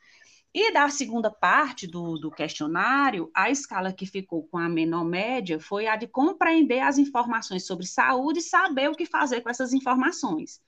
E 0.58 0.72
da 0.72 0.88
segunda 0.88 1.30
parte 1.30 1.86
do, 1.86 2.18
do, 2.18 2.32
questionário, 2.32 3.30
a 3.36 3.50
escala 3.50 3.92
que 3.92 4.06
ficou 4.06 4.48
com 4.48 4.58
a 4.58 4.70
menor 4.70 5.04
média 5.04 5.60
foi 5.60 5.86
a 5.86 5.98
de 5.98 6.08
compreender 6.08 6.80
as 6.80 6.98
informações 6.98 7.68
sobre 7.68 7.86
saúde 7.86 8.40
e 8.40 8.42
saber 8.42 8.90
o 8.90 8.96
que 8.96 9.06
fazer 9.06 9.42
com 9.42 9.50
essas 9.50 9.74
informações. 9.74 10.62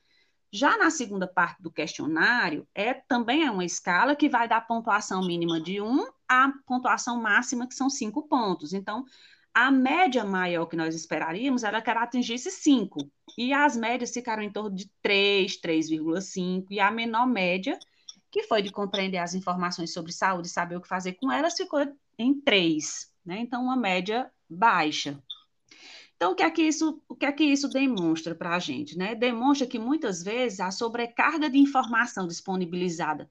Já 0.52 0.78
na 0.78 0.90
segunda 0.90 1.26
parte 1.26 1.62
do 1.62 1.72
questionário, 1.72 2.68
é 2.76 2.96
também 2.96 3.46
é 3.46 3.50
uma 3.50 3.64
escala 3.64 4.14
que 4.14 4.28
vai 4.28 4.46
dar 4.46 4.68
pontuação 4.68 5.26
mínima 5.26 5.62
de 5.62 5.80
1 5.80 6.06
a 6.28 6.52
pontuação 6.66 7.22
máxima, 7.22 7.66
que 7.66 7.74
são 7.74 7.90
5 7.90 8.28
pontos. 8.28 8.74
Então, 8.74 9.06
a 9.54 9.72
média 9.72 10.26
maior 10.26 10.66
que 10.66 10.76
nós 10.76 10.96
esperaríamos 10.96 11.64
era 11.64 11.82
que 11.82 11.90
ela 11.90 12.04
atingisse 12.04 12.52
5. 12.52 13.10
E 13.38 13.54
as 13.54 13.78
médias 13.78 14.12
ficaram 14.12 14.44
em 14.44 14.52
torno 14.52 14.76
de 14.76 14.92
3, 15.02 15.62
3,5, 15.62 16.66
e 16.72 16.78
a 16.82 16.92
menor 16.92 17.26
média 17.26 17.80
que 18.38 18.44
foi 18.44 18.62
de 18.62 18.72
compreender 18.72 19.18
as 19.18 19.34
informações 19.34 19.92
sobre 19.92 20.12
saúde 20.12 20.48
e 20.48 20.52
saber 20.52 20.76
o 20.76 20.82
que 20.82 20.88
fazer 20.88 21.14
com 21.14 21.32
elas, 21.32 21.58
ficou 21.58 21.80
em 22.20 22.40
três, 22.40 23.12
né? 23.26 23.40
Então, 23.40 23.64
uma 23.64 23.76
média 23.76 24.32
baixa. 24.48 25.20
Então, 26.16 26.34
o 26.34 26.36
que 26.36 26.44
é 26.44 26.52
que 26.52 26.62
isso, 26.62 27.02
o 27.10 27.16
que 27.16 27.26
é 27.26 27.32
que 27.32 27.44
isso 27.44 27.68
demonstra 27.68 28.36
para 28.36 28.56
a 28.56 28.60
gente? 28.60 28.96
Né? 28.96 29.16
Demonstra 29.16 29.66
que 29.66 29.80
muitas 29.80 30.22
vezes 30.22 30.60
a 30.60 30.70
sobrecarga 30.70 31.50
de 31.50 31.58
informação 31.58 32.28
disponibilizada 32.28 33.28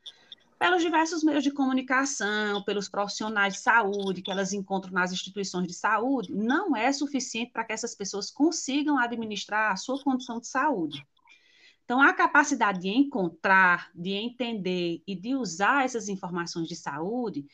pelos 0.59 0.83
diversos 0.83 1.23
meios 1.23 1.45
de 1.45 1.53
comunicação, 1.53 2.65
pelos 2.65 2.89
profissionais 2.89 3.55
de 3.55 3.61
saúde 3.61 4.23
que 4.23 4.31
elas 4.31 4.53
encontram 4.53 4.93
nas 4.93 5.13
instituições 5.13 5.69
de 5.69 5.75
saúde, 5.75 6.33
não 6.33 6.75
é 6.75 6.93
suficiente 6.93 7.53
para 7.53 7.65
que 7.65 7.73
essas 7.73 7.95
pessoas 7.95 8.31
consigam 8.31 8.99
administrar 8.99 9.73
a 9.73 9.77
sua 9.77 10.03
condição 10.03 10.41
de 10.41 10.49
saúde. 10.49 11.07
Então, 11.87 12.01
a 12.03 12.13
capacidade 12.13 12.81
de 12.81 12.89
encontrar, 12.89 13.93
de 13.95 14.11
entender 14.11 15.05
e 15.07 15.15
de 15.15 15.37
usar 15.37 15.85
essas 15.85 16.09
informações 16.09 16.67
de 16.67 16.75
saúde 16.75 17.47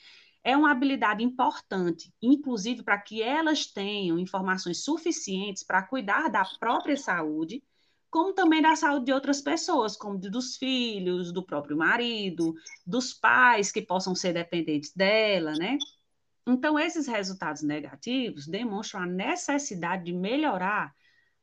é 0.43 0.57
uma 0.57 0.71
habilidade 0.71 1.23
importante, 1.23 2.11
inclusive 2.21 2.83
para 2.83 2.99
que 2.99 3.23
elas 3.23 3.67
tenham 3.67 4.19
informações 4.19 4.83
suficientes 4.83 5.63
para 5.63 5.83
cuidar 5.83 6.31
da 6.31 6.47
própria 6.59 6.97
saúde, 6.97 7.63
como 8.11 8.33
também 8.33 8.63
da 8.63 8.75
saúde 8.75 9.05
de 9.05 9.13
outras 9.13 9.43
pessoas, 9.43 9.99
como 9.99 10.19
dos 10.19 10.57
filhos, 10.57 11.31
do 11.31 11.45
próprio 11.45 11.77
marido, 11.77 12.55
dos 12.87 13.13
pais 13.13 13.71
que 13.71 13.83
possam 13.83 14.15
ser 14.15 14.33
dependentes 14.33 14.95
dela, 14.95 15.53
né? 15.53 15.77
Então, 16.47 16.79
esses 16.79 17.07
resultados 17.07 17.63
negativos 17.63 18.47
demonstram 18.47 19.03
a 19.03 19.07
necessidade 19.07 20.05
de 20.05 20.13
melhorar 20.15 20.95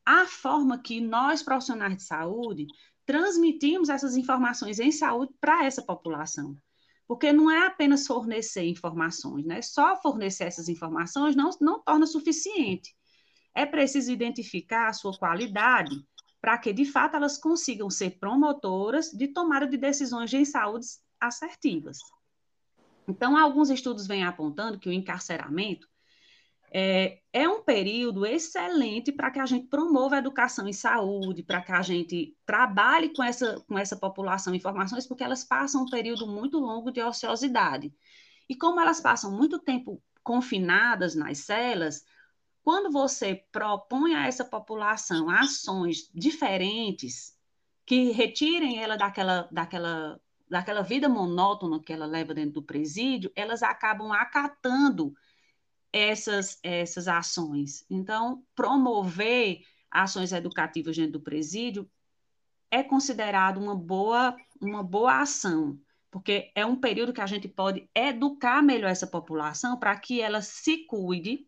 a 0.10 0.26
forma 0.26 0.80
que 0.80 1.00
nós, 1.00 1.44
profissionais 1.44 1.96
de 1.96 2.02
saúde, 2.02 2.66
transmitimos 3.06 3.90
essas 3.90 4.18
informações 4.18 4.80
em 4.80 4.92
saúde 4.92 5.32
para 5.40 5.66
essa 5.66 5.84
população. 5.84 6.58
Porque 7.08 7.32
não 7.32 7.50
é 7.52 7.68
apenas 7.68 8.08
fornecer 8.08 8.64
informações, 8.64 9.46
né? 9.46 9.62
Só 9.62 10.02
fornecer 10.02 10.46
essas 10.46 10.68
informações 10.68 11.36
não, 11.36 11.52
não 11.62 11.84
torna 11.84 12.08
suficiente. 12.08 12.96
É 13.54 13.68
preciso 13.68 14.12
identificar 14.12 14.88
a 14.88 14.94
sua 14.94 15.16
qualidade 15.16 15.96
para 16.42 16.58
que, 16.58 16.74
de 16.74 16.86
fato, 16.86 17.16
elas 17.16 17.38
consigam 17.38 17.88
ser 17.88 18.18
promotoras 18.18 19.12
de 19.12 19.28
tomada 19.28 19.68
de 19.68 19.78
decisões 19.78 20.34
em 20.34 20.44
saúde 20.44 20.88
assertivas. 21.22 22.00
Então, 23.08 23.38
alguns 23.38 23.70
estudos 23.70 24.08
vêm 24.08 24.24
apontando 24.24 24.80
que 24.80 24.90
o 24.90 24.94
encarceramento 24.94 25.88
é, 26.72 27.20
é 27.34 27.50
um 27.50 27.64
período 27.64 28.26
excelente 28.26 29.12
para 29.12 29.32
que 29.32 29.40
a 29.40 29.46
gente 29.46 29.68
promova 29.68 30.16
a 30.16 30.20
educação 30.20 30.68
em 30.68 30.74
saúde, 30.74 31.44
para 31.44 31.62
que 31.62 31.72
a 31.72 31.82
gente 31.82 32.36
trabalhe 32.46 33.10
com 33.10 33.24
essa, 33.24 33.60
com 33.68 33.78
essa 33.78 33.96
população 33.96 34.54
informações, 34.54 35.08
porque 35.08 35.24
elas 35.24 35.44
passam 35.44 35.84
um 35.84 35.90
período 35.90 36.28
muito 36.28 36.60
longo 36.60 36.92
de 36.92 37.02
ociosidade. 37.02 37.94
E 38.48 38.56
como 38.56 38.80
elas 38.80 39.00
passam 39.00 39.32
muito 39.32 39.60
tempo 39.60 40.02
confinadas 40.24 41.16
nas 41.16 41.40
celas, 41.40 42.04
quando 42.64 42.92
você 42.92 43.44
propõe 43.52 44.14
a 44.16 44.28
essa 44.28 44.46
população 44.46 45.30
ações 45.30 46.10
diferentes 46.14 47.38
que 47.86 48.12
retirem 48.12 48.78
ela 48.80 48.96
daquela, 48.96 49.50
daquela, 49.52 50.20
daquela 50.48 50.84
vida 50.84 51.10
monótona 51.10 51.80
que 51.80 51.92
ela 51.92 52.06
leva 52.06 52.34
dentro 52.34 52.54
do 52.54 52.64
presídio, 52.64 53.32
elas 53.36 53.64
acabam 53.64 54.12
acatando 54.12 55.16
essas, 55.92 56.60
essas 56.64 57.08
ações. 57.08 57.86
Então, 57.90 58.44
promover 58.56 59.62
ações 59.90 60.32
educativas 60.32 60.96
dentro 60.96 61.14
do 61.14 61.22
presídio 61.22 61.90
é 62.72 62.84
considerado 62.84 63.58
uma 63.58 63.76
boa, 63.76 64.36
uma 64.62 64.84
boa 64.84 65.22
ação, 65.22 65.80
porque 66.12 66.52
é 66.56 66.66
um 66.66 66.76
período 66.76 67.14
que 67.14 67.22
a 67.22 67.26
gente 67.26 67.48
pode 67.48 67.90
educar 67.96 68.62
melhor 68.62 68.90
essa 68.90 69.08
população 69.08 69.78
para 69.78 69.98
que 69.98 70.22
ela 70.22 70.42
se 70.42 70.86
cuide, 70.86 71.48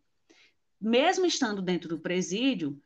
mesmo 0.80 1.24
estando 1.24 1.62
dentro 1.62 1.88
do 1.88 2.00
presídio, 2.00 2.80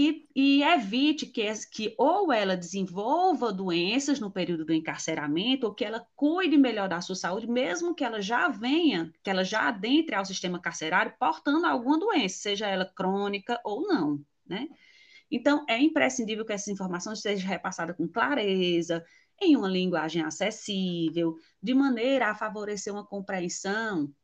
e, 0.00 0.28
e 0.32 0.62
evite 0.62 1.26
que, 1.26 1.52
que 1.72 1.92
ou 1.98 2.32
ela 2.32 2.56
desenvolva 2.56 3.52
doenças 3.52 4.20
no 4.20 4.30
período 4.30 4.64
do 4.64 4.72
encarceramento, 4.72 5.66
ou 5.66 5.74
que 5.74 5.84
ela 5.84 6.06
cuide 6.14 6.56
melhor 6.56 6.88
da 6.88 7.00
sua 7.00 7.16
saúde, 7.16 7.48
mesmo 7.48 7.92
que 7.96 8.04
ela 8.04 8.22
já 8.22 8.46
venha, 8.46 9.12
que 9.24 9.28
ela 9.28 9.42
já 9.42 9.66
adentre 9.66 10.14
ao 10.14 10.24
sistema 10.24 10.60
carcerário 10.60 11.16
portando 11.18 11.66
alguma 11.66 11.98
doença, 11.98 12.38
seja 12.38 12.68
ela 12.68 12.84
crônica 12.84 13.60
ou 13.64 13.88
não, 13.88 14.24
né? 14.46 14.68
Então, 15.28 15.66
é 15.68 15.76
imprescindível 15.80 16.46
que 16.46 16.52
essa 16.52 16.70
informação 16.70 17.16
seja 17.16 17.48
repassada 17.48 17.92
com 17.92 18.06
clareza, 18.06 19.04
em 19.42 19.56
uma 19.56 19.68
linguagem 19.68 20.22
acessível, 20.22 21.34
de 21.60 21.74
maneira 21.74 22.30
a 22.30 22.36
favorecer 22.36 22.92
uma 22.92 23.04
compreensão 23.04 24.14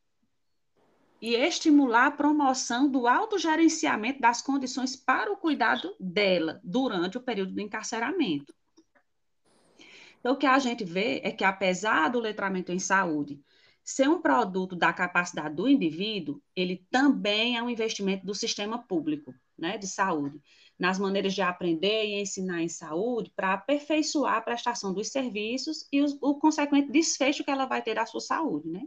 e 1.25 1.33
estimular 1.33 2.05
a 2.05 2.11
promoção 2.11 2.87
do 2.87 3.07
autogerenciamento 3.07 4.21
das 4.21 4.43
condições 4.43 4.95
para 4.95 5.33
o 5.33 5.37
cuidado 5.37 5.95
dela 5.99 6.61
durante 6.63 7.17
o 7.17 7.21
período 7.21 7.51
do 7.51 7.61
encarceramento. 7.61 8.53
Então, 10.19 10.33
o 10.33 10.37
que 10.37 10.45
a 10.45 10.59
gente 10.59 10.83
vê 10.83 11.21
é 11.23 11.31
que, 11.31 11.43
apesar 11.43 12.09
do 12.09 12.19
letramento 12.19 12.71
em 12.71 12.77
saúde 12.77 13.41
ser 13.83 14.07
um 14.07 14.21
produto 14.21 14.75
da 14.75 14.93
capacidade 14.93 15.55
do 15.55 15.67
indivíduo, 15.67 16.39
ele 16.55 16.85
também 16.91 17.57
é 17.57 17.63
um 17.63 17.71
investimento 17.71 18.23
do 18.23 18.35
sistema 18.35 18.77
público 18.77 19.33
né, 19.57 19.79
de 19.79 19.87
saúde, 19.87 20.39
nas 20.77 20.99
maneiras 20.99 21.33
de 21.33 21.41
aprender 21.41 22.05
e 22.05 22.21
ensinar 22.21 22.61
em 22.61 22.69
saúde 22.69 23.33
para 23.35 23.53
aperfeiçoar 23.53 24.35
a 24.35 24.41
prestação 24.41 24.93
dos 24.93 25.07
serviços 25.07 25.87
e 25.91 26.03
o, 26.03 26.05
o 26.21 26.35
consequente 26.35 26.91
desfecho 26.91 27.43
que 27.43 27.49
ela 27.49 27.65
vai 27.65 27.81
ter 27.81 27.95
da 27.95 28.05
sua 28.05 28.21
saúde, 28.21 28.69
né? 28.69 28.83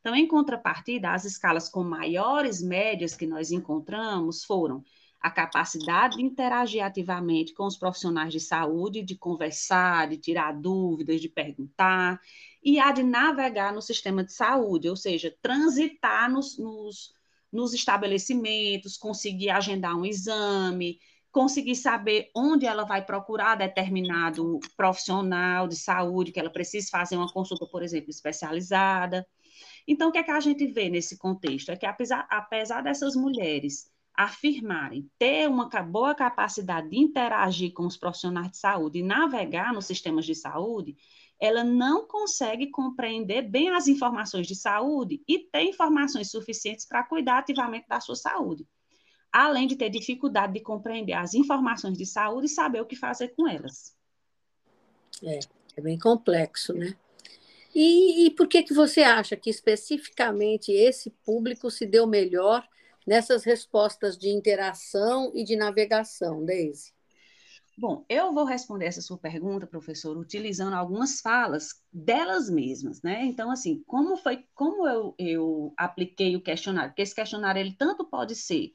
Então, 0.00 0.14
em 0.14 0.26
contrapartida, 0.26 1.12
as 1.12 1.24
escalas 1.24 1.68
com 1.68 1.82
maiores 1.82 2.62
médias 2.62 3.14
que 3.14 3.26
nós 3.26 3.50
encontramos 3.50 4.44
foram 4.44 4.84
a 5.20 5.30
capacidade 5.30 6.16
de 6.16 6.22
interagir 6.22 6.84
ativamente 6.84 7.52
com 7.52 7.66
os 7.66 7.76
profissionais 7.76 8.32
de 8.32 8.38
saúde, 8.38 9.02
de 9.02 9.16
conversar, 9.16 10.08
de 10.08 10.16
tirar 10.16 10.52
dúvidas, 10.52 11.20
de 11.20 11.28
perguntar, 11.28 12.20
e 12.62 12.78
a 12.78 12.92
de 12.92 13.02
navegar 13.02 13.72
no 13.72 13.82
sistema 13.82 14.22
de 14.22 14.32
saúde, 14.32 14.88
ou 14.88 14.96
seja, 14.96 15.34
transitar 15.42 16.30
nos, 16.30 16.56
nos, 16.58 17.12
nos 17.52 17.74
estabelecimentos, 17.74 18.96
conseguir 18.96 19.50
agendar 19.50 19.96
um 19.96 20.04
exame, 20.04 21.00
conseguir 21.32 21.76
saber 21.76 22.30
onde 22.34 22.66
ela 22.66 22.84
vai 22.84 23.04
procurar 23.04 23.56
determinado 23.56 24.60
profissional 24.76 25.66
de 25.66 25.76
saúde, 25.76 26.32
que 26.32 26.40
ela 26.40 26.50
precisa 26.50 26.88
fazer 26.90 27.16
uma 27.16 27.32
consulta, 27.32 27.66
por 27.66 27.82
exemplo, 27.82 28.10
especializada. 28.10 29.26
Então, 29.88 30.10
o 30.10 30.12
que 30.12 30.18
é 30.18 30.22
que 30.22 30.30
a 30.30 30.38
gente 30.38 30.66
vê 30.66 30.90
nesse 30.90 31.16
contexto? 31.16 31.70
É 31.70 31.76
que, 31.76 31.86
apesar, 31.86 32.26
apesar 32.28 32.82
dessas 32.82 33.16
mulheres 33.16 33.90
afirmarem 34.14 35.10
ter 35.18 35.48
uma 35.48 35.66
boa 35.82 36.14
capacidade 36.14 36.90
de 36.90 36.98
interagir 36.98 37.72
com 37.72 37.86
os 37.86 37.96
profissionais 37.96 38.50
de 38.50 38.58
saúde 38.58 38.98
e 38.98 39.02
navegar 39.02 39.72
nos 39.72 39.86
sistemas 39.86 40.26
de 40.26 40.34
saúde, 40.34 40.94
ela 41.40 41.64
não 41.64 42.06
consegue 42.06 42.70
compreender 42.70 43.42
bem 43.42 43.70
as 43.70 43.86
informações 43.88 44.46
de 44.46 44.54
saúde 44.54 45.22
e 45.26 45.38
ter 45.38 45.62
informações 45.62 46.30
suficientes 46.30 46.84
para 46.84 47.04
cuidar 47.04 47.38
ativamente 47.38 47.88
da 47.88 47.98
sua 47.98 48.16
saúde. 48.16 48.66
Além 49.32 49.66
de 49.66 49.76
ter 49.76 49.88
dificuldade 49.88 50.52
de 50.52 50.60
compreender 50.60 51.14
as 51.14 51.32
informações 51.32 51.96
de 51.96 52.04
saúde 52.04 52.46
e 52.46 52.50
saber 52.50 52.82
o 52.82 52.86
que 52.86 52.96
fazer 52.96 53.28
com 53.28 53.48
elas. 53.48 53.96
É, 55.22 55.38
é 55.76 55.80
bem 55.80 55.98
complexo, 55.98 56.74
né? 56.74 56.94
E, 57.74 58.26
e 58.26 58.30
por 58.30 58.48
que, 58.48 58.62
que 58.62 58.74
você 58.74 59.02
acha 59.02 59.36
que 59.36 59.50
especificamente 59.50 60.72
esse 60.72 61.10
público 61.24 61.70
se 61.70 61.86
deu 61.86 62.06
melhor 62.06 62.66
nessas 63.06 63.44
respostas 63.44 64.18
de 64.18 64.28
interação 64.28 65.32
e 65.34 65.44
de 65.44 65.56
navegação, 65.56 66.44
Deise? 66.44 66.92
Bom, 67.80 68.04
eu 68.08 68.32
vou 68.32 68.44
responder 68.44 68.86
essa 68.86 69.00
sua 69.00 69.16
pergunta, 69.16 69.64
professor, 69.64 70.16
utilizando 70.16 70.74
algumas 70.74 71.20
falas 71.20 71.80
delas 71.92 72.50
mesmas, 72.50 73.00
né? 73.02 73.24
Então, 73.24 73.52
assim, 73.52 73.84
como 73.86 74.16
foi, 74.16 74.44
como 74.52 74.88
eu, 74.88 75.14
eu 75.16 75.72
apliquei 75.76 76.34
o 76.34 76.42
questionário? 76.42 76.90
Porque 76.90 77.02
esse 77.02 77.14
questionário 77.14 77.60
ele 77.60 77.76
tanto 77.78 78.04
pode 78.04 78.34
ser 78.34 78.72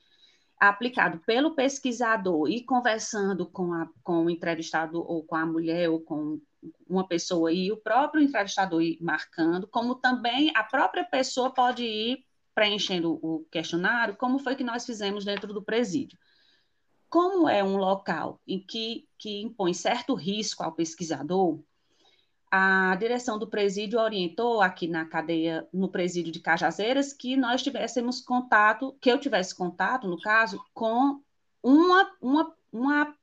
aplicado 0.58 1.20
pelo 1.26 1.54
pesquisador 1.54 2.50
e 2.50 2.64
conversando 2.64 3.46
com, 3.46 3.74
a, 3.74 3.90
com 4.02 4.26
o 4.26 4.30
entrevistado 4.30 5.00
ou 5.06 5.22
com 5.22 5.36
a 5.36 5.46
mulher 5.46 5.90
ou 5.90 6.00
com 6.00 6.40
uma 6.88 7.08
pessoa 7.08 7.52
e 7.52 7.72
o 7.72 7.78
próprio 7.78 8.24
entrevistador 8.24 8.82
ir 8.82 8.98
marcando, 9.02 9.68
como 9.68 9.96
também 9.96 10.52
a 10.56 10.64
própria 10.64 11.04
pessoa 11.04 11.54
pode 11.54 11.84
ir 11.84 12.26
preenchendo 12.54 13.20
o 13.22 13.46
questionário, 13.52 14.16
como 14.16 14.40
foi 14.40 14.56
que 14.56 14.64
nós 14.64 14.86
fizemos 14.86 15.26
dentro 15.26 15.54
do 15.54 15.62
presídio. 15.62 16.18
Como 17.10 17.48
é 17.48 17.64
um 17.64 17.78
local 17.78 18.40
em 18.48 18.60
que, 18.60 19.08
que 19.18 19.42
impõe 19.42 19.74
certo 19.74 20.14
risco 20.14 20.64
ao 20.64 20.72
pesquisador, 20.72 21.60
a 22.56 22.96
direção 22.98 23.40
do 23.40 23.48
presídio 23.48 24.00
orientou 24.00 24.62
aqui 24.62 24.88
na 24.88 25.06
cadeia, 25.06 25.68
no 25.74 25.90
presídio 25.90 26.32
de 26.32 26.40
Cajazeiras, 26.40 27.12
que 27.12 27.36
nós 27.36 27.64
tivéssemos 27.64 28.22
contato, 28.22 28.96
que 29.02 29.12
eu 29.12 29.18
tivesse 29.18 29.56
contato, 29.56 30.08
no 30.08 30.22
caso, 30.22 30.64
com 30.72 31.20
uma, 31.64 32.12
uma, 32.22 32.56
uma, 32.72 33.16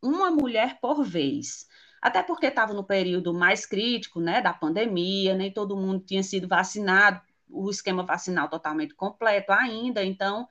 uma 0.00 0.30
mulher 0.30 0.78
por 0.80 1.02
vez. 1.02 1.66
Até 2.04 2.22
porque 2.22 2.44
estava 2.48 2.74
no 2.74 2.84
período 2.84 3.32
mais 3.32 3.64
crítico, 3.64 4.20
né, 4.20 4.42
da 4.42 4.52
pandemia, 4.52 5.34
nem 5.34 5.50
todo 5.50 5.74
mundo 5.74 6.04
tinha 6.04 6.22
sido 6.22 6.46
vacinado, 6.46 7.18
o 7.48 7.70
esquema 7.70 8.02
vacinal 8.02 8.46
totalmente 8.46 8.94
completo 8.94 9.50
ainda, 9.52 10.04
então 10.04 10.46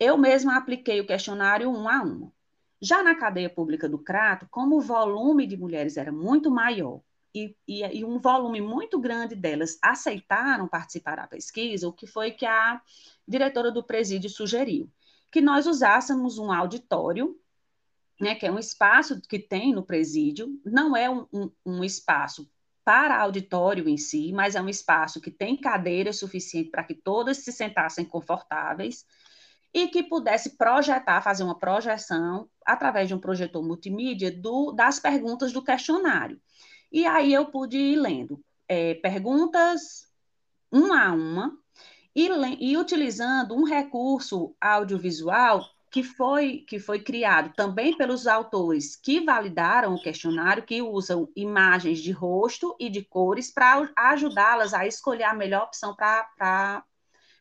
eu 0.00 0.18
mesma 0.18 0.56
apliquei 0.56 1.00
o 1.00 1.06
questionário 1.06 1.70
um 1.70 1.88
a 1.88 2.02
um. 2.02 2.32
Já 2.82 3.00
na 3.00 3.14
cadeia 3.14 3.48
pública 3.48 3.88
do 3.88 3.96
Crato, 3.96 4.48
como 4.50 4.78
o 4.78 4.80
volume 4.80 5.46
de 5.46 5.56
mulheres 5.56 5.96
era 5.96 6.10
muito 6.10 6.50
maior 6.50 7.00
e, 7.32 7.56
e, 7.68 7.98
e, 8.00 8.04
um 8.04 8.18
volume 8.18 8.60
muito 8.60 8.98
grande 8.98 9.36
delas 9.36 9.78
aceitaram 9.80 10.66
participar 10.66 11.14
da 11.14 11.28
pesquisa, 11.28 11.86
o 11.86 11.92
que 11.92 12.08
foi 12.08 12.32
que 12.32 12.44
a 12.44 12.82
diretora 13.26 13.70
do 13.70 13.84
presídio 13.84 14.28
sugeriu? 14.28 14.90
Que 15.30 15.40
nós 15.40 15.64
usássemos 15.68 16.38
um 16.38 16.50
auditório, 16.50 17.38
né, 18.20 18.34
que 18.34 18.46
é 18.46 18.52
um 18.52 18.58
espaço 18.58 19.20
que 19.20 19.38
tem 19.38 19.72
no 19.72 19.82
presídio, 19.82 20.60
não 20.64 20.96
é 20.96 21.08
um, 21.10 21.26
um, 21.32 21.50
um 21.64 21.84
espaço 21.84 22.50
para 22.84 23.20
auditório 23.20 23.88
em 23.88 23.96
si, 23.96 24.32
mas 24.32 24.54
é 24.54 24.62
um 24.62 24.68
espaço 24.68 25.20
que 25.20 25.30
tem 25.30 25.56
cadeira 25.56 26.12
suficiente 26.12 26.70
para 26.70 26.84
que 26.84 26.94
todas 26.94 27.38
se 27.38 27.52
sentassem 27.52 28.04
confortáveis 28.04 29.04
e 29.74 29.88
que 29.88 30.02
pudesse 30.02 30.56
projetar, 30.56 31.20
fazer 31.20 31.42
uma 31.42 31.58
projeção 31.58 32.48
através 32.64 33.08
de 33.08 33.14
um 33.14 33.18
projetor 33.18 33.62
multimídia 33.62 34.30
do, 34.30 34.72
das 34.72 34.98
perguntas 35.00 35.52
do 35.52 35.62
questionário. 35.62 36.40
E 36.90 37.04
aí 37.04 37.32
eu 37.32 37.46
pude 37.46 37.76
ir 37.76 37.96
lendo 37.96 38.42
é, 38.68 38.94
perguntas 38.94 40.06
uma 40.70 41.08
a 41.08 41.12
uma 41.12 41.58
e, 42.14 42.28
e 42.60 42.76
utilizando 42.78 43.54
um 43.54 43.64
recurso 43.64 44.54
audiovisual 44.60 45.62
que 45.96 46.02
foi, 46.02 46.58
que 46.68 46.78
foi 46.78 47.00
criado 47.00 47.54
também 47.54 47.96
pelos 47.96 48.26
autores 48.26 48.96
que 48.96 49.18
validaram 49.18 49.94
o 49.94 50.02
questionário, 50.02 50.62
que 50.62 50.82
usam 50.82 51.32
imagens 51.34 52.00
de 52.00 52.12
rosto 52.12 52.76
e 52.78 52.90
de 52.90 53.02
cores 53.02 53.50
para 53.50 53.90
ajudá-las 53.96 54.74
a 54.74 54.86
escolher 54.86 55.22
a 55.22 55.32
melhor 55.32 55.62
opção 55.62 55.96
para 55.96 56.84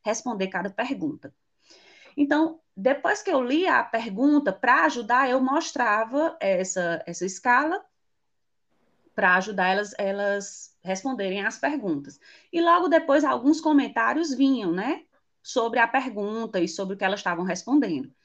responder 0.05 0.47
cada 0.47 0.69
pergunta. 0.69 1.35
Então, 2.15 2.61
depois 2.77 3.21
que 3.21 3.29
eu 3.29 3.43
li 3.43 3.67
a 3.67 3.83
pergunta, 3.83 4.53
para 4.53 4.85
ajudar, 4.85 5.29
eu 5.29 5.41
mostrava 5.41 6.37
essa, 6.39 7.03
essa 7.05 7.25
escala 7.25 7.83
para 9.13 9.35
ajudar 9.35 9.67
elas, 9.67 9.93
elas 9.97 10.77
responderem 10.81 11.45
às 11.45 11.57
perguntas. 11.57 12.17
E 12.53 12.61
logo 12.61 12.87
depois, 12.87 13.25
alguns 13.25 13.59
comentários 13.59 14.33
vinham, 14.33 14.71
né? 14.71 15.03
Sobre 15.43 15.79
a 15.79 15.87
pergunta 15.89 16.61
e 16.61 16.69
sobre 16.69 16.95
o 16.95 16.97
que 16.97 17.03
elas 17.03 17.19
estavam 17.19 17.43
respondendo. 17.43 18.15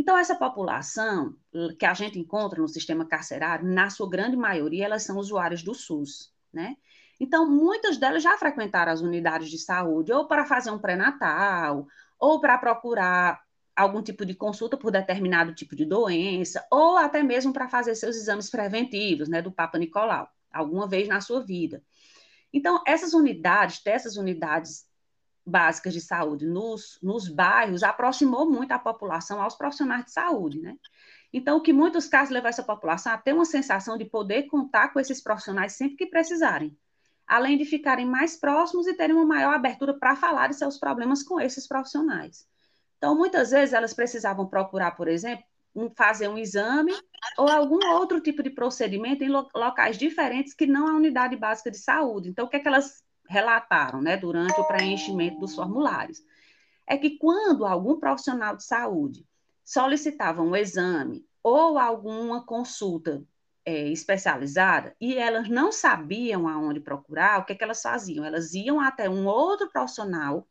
Então, 0.00 0.16
essa 0.16 0.34
população 0.34 1.36
que 1.78 1.84
a 1.84 1.92
gente 1.92 2.18
encontra 2.18 2.58
no 2.58 2.66
sistema 2.66 3.04
carcerário, 3.04 3.68
na 3.68 3.90
sua 3.90 4.08
grande 4.08 4.34
maioria, 4.34 4.86
elas 4.86 5.02
são 5.02 5.18
usuárias 5.18 5.62
do 5.62 5.74
SUS, 5.74 6.32
né? 6.50 6.78
Então, 7.20 7.46
muitas 7.46 7.98
delas 7.98 8.22
já 8.22 8.34
frequentaram 8.38 8.90
as 8.90 9.02
unidades 9.02 9.50
de 9.50 9.58
saúde, 9.58 10.10
ou 10.10 10.26
para 10.26 10.46
fazer 10.46 10.70
um 10.70 10.78
pré-natal, 10.78 11.86
ou 12.18 12.40
para 12.40 12.56
procurar 12.56 13.42
algum 13.76 14.00
tipo 14.02 14.24
de 14.24 14.32
consulta 14.32 14.74
por 14.74 14.90
determinado 14.90 15.54
tipo 15.54 15.76
de 15.76 15.84
doença, 15.84 16.66
ou 16.70 16.96
até 16.96 17.22
mesmo 17.22 17.52
para 17.52 17.68
fazer 17.68 17.94
seus 17.94 18.16
exames 18.16 18.48
preventivos, 18.48 19.28
né, 19.28 19.42
do 19.42 19.52
Papa 19.52 19.76
Nicolau, 19.76 20.26
alguma 20.50 20.88
vez 20.88 21.08
na 21.08 21.20
sua 21.20 21.44
vida. 21.44 21.82
Então, 22.50 22.82
essas 22.86 23.12
unidades, 23.12 23.82
dessas 23.82 24.16
unidades 24.16 24.86
básicas 25.50 25.92
de 25.92 26.00
saúde 26.00 26.46
nos, 26.46 26.98
nos 27.02 27.28
bairros 27.28 27.82
aproximou 27.82 28.48
muito 28.48 28.72
a 28.72 28.78
população 28.78 29.42
aos 29.42 29.56
profissionais 29.56 30.04
de 30.04 30.12
saúde, 30.12 30.60
né? 30.60 30.76
Então, 31.32 31.58
o 31.58 31.60
que 31.60 31.72
muitos 31.72 32.06
casos 32.06 32.32
levou 32.32 32.48
essa 32.48 32.62
população 32.62 33.12
a 33.12 33.18
ter 33.18 33.32
uma 33.32 33.44
sensação 33.44 33.96
de 33.96 34.04
poder 34.04 34.44
contar 34.44 34.88
com 34.92 34.98
esses 34.98 35.20
profissionais 35.20 35.72
sempre 35.74 35.96
que 35.96 36.06
precisarem, 36.06 36.76
além 37.26 37.56
de 37.56 37.64
ficarem 37.64 38.06
mais 38.06 38.36
próximos 38.36 38.86
e 38.86 38.94
terem 38.94 39.14
uma 39.14 39.26
maior 39.26 39.54
abertura 39.54 39.94
para 39.94 40.16
falar 40.16 40.48
de 40.48 40.56
seus 40.56 40.78
problemas 40.78 41.22
com 41.22 41.40
esses 41.40 41.68
profissionais. 41.68 42.48
Então, 42.98 43.16
muitas 43.16 43.50
vezes 43.50 43.72
elas 43.72 43.94
precisavam 43.94 44.46
procurar, 44.46 44.92
por 44.92 45.08
exemplo, 45.08 45.44
um, 45.74 45.88
fazer 45.90 46.28
um 46.28 46.36
exame 46.36 46.92
ou 47.38 47.48
algum 47.48 47.78
outro 47.92 48.20
tipo 48.20 48.42
de 48.42 48.50
procedimento 48.50 49.22
em 49.22 49.28
lo 49.28 49.48
locais 49.54 49.96
diferentes 49.96 50.52
que 50.52 50.66
não 50.66 50.88
a 50.88 50.96
unidade 50.96 51.36
básica 51.36 51.70
de 51.70 51.78
saúde. 51.78 52.28
Então, 52.28 52.46
o 52.46 52.48
que 52.48 52.56
é 52.56 52.60
que 52.60 52.68
elas 52.68 53.02
relataram 53.30 54.02
né, 54.02 54.16
durante 54.16 54.60
o 54.60 54.64
preenchimento 54.64 55.38
dos 55.38 55.54
formulários. 55.54 56.20
É 56.84 56.98
que 56.98 57.16
quando 57.16 57.64
algum 57.64 57.98
profissional 58.00 58.56
de 58.56 58.64
saúde 58.64 59.24
solicitava 59.64 60.42
um 60.42 60.56
exame 60.56 61.24
ou 61.40 61.78
alguma 61.78 62.44
consulta 62.44 63.24
é, 63.64 63.86
especializada 63.88 64.96
e 65.00 65.16
elas 65.16 65.48
não 65.48 65.70
sabiam 65.70 66.48
aonde 66.48 66.80
procurar, 66.80 67.38
o 67.38 67.44
que, 67.44 67.52
é 67.52 67.54
que 67.54 67.62
elas 67.62 67.80
faziam? 67.80 68.24
Elas 68.24 68.52
iam 68.52 68.80
até 68.80 69.08
um 69.08 69.26
outro 69.26 69.70
profissional, 69.70 70.48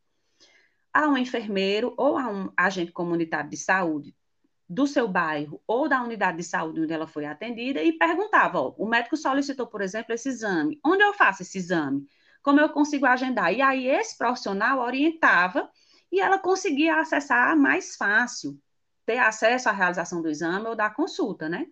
a 0.92 1.06
um 1.06 1.18
enfermeiro 1.18 1.92
ou 1.98 2.16
a 2.16 2.28
um 2.28 2.50
agente 2.56 2.92
comunitário 2.92 3.50
de 3.50 3.58
saúde 3.58 4.16
do 4.66 4.86
seu 4.86 5.06
bairro 5.06 5.60
ou 5.66 5.86
da 5.86 6.02
unidade 6.02 6.38
de 6.38 6.44
saúde 6.44 6.80
onde 6.80 6.92
ela 6.92 7.06
foi 7.06 7.26
atendida 7.26 7.82
e 7.82 7.92
perguntava: 7.92 8.58
ó, 8.58 8.74
o 8.78 8.88
médico 8.88 9.18
solicitou, 9.18 9.66
por 9.66 9.82
exemplo, 9.82 10.14
esse 10.14 10.30
exame. 10.30 10.80
Onde 10.82 11.02
eu 11.02 11.12
faço 11.12 11.42
esse 11.42 11.58
exame? 11.58 12.08
Como 12.42 12.60
eu 12.60 12.68
consigo 12.70 13.06
agendar? 13.06 13.52
E 13.52 13.60
aí 13.60 13.86
esse 13.86 14.16
profissional 14.16 14.80
orientava 14.80 15.70
e 16.10 16.20
ela 16.20 16.38
conseguia 16.38 16.96
acessar 17.00 17.56
mais 17.56 17.96
fácil, 17.96 18.58
ter 19.06 19.18
acesso 19.18 19.68
à 19.68 19.72
realização 19.72 20.22
do 20.22 20.28
exame 20.28 20.66
ou 20.66 20.74
da 20.74 20.90
consulta, 20.90 21.48
né? 21.48 21.66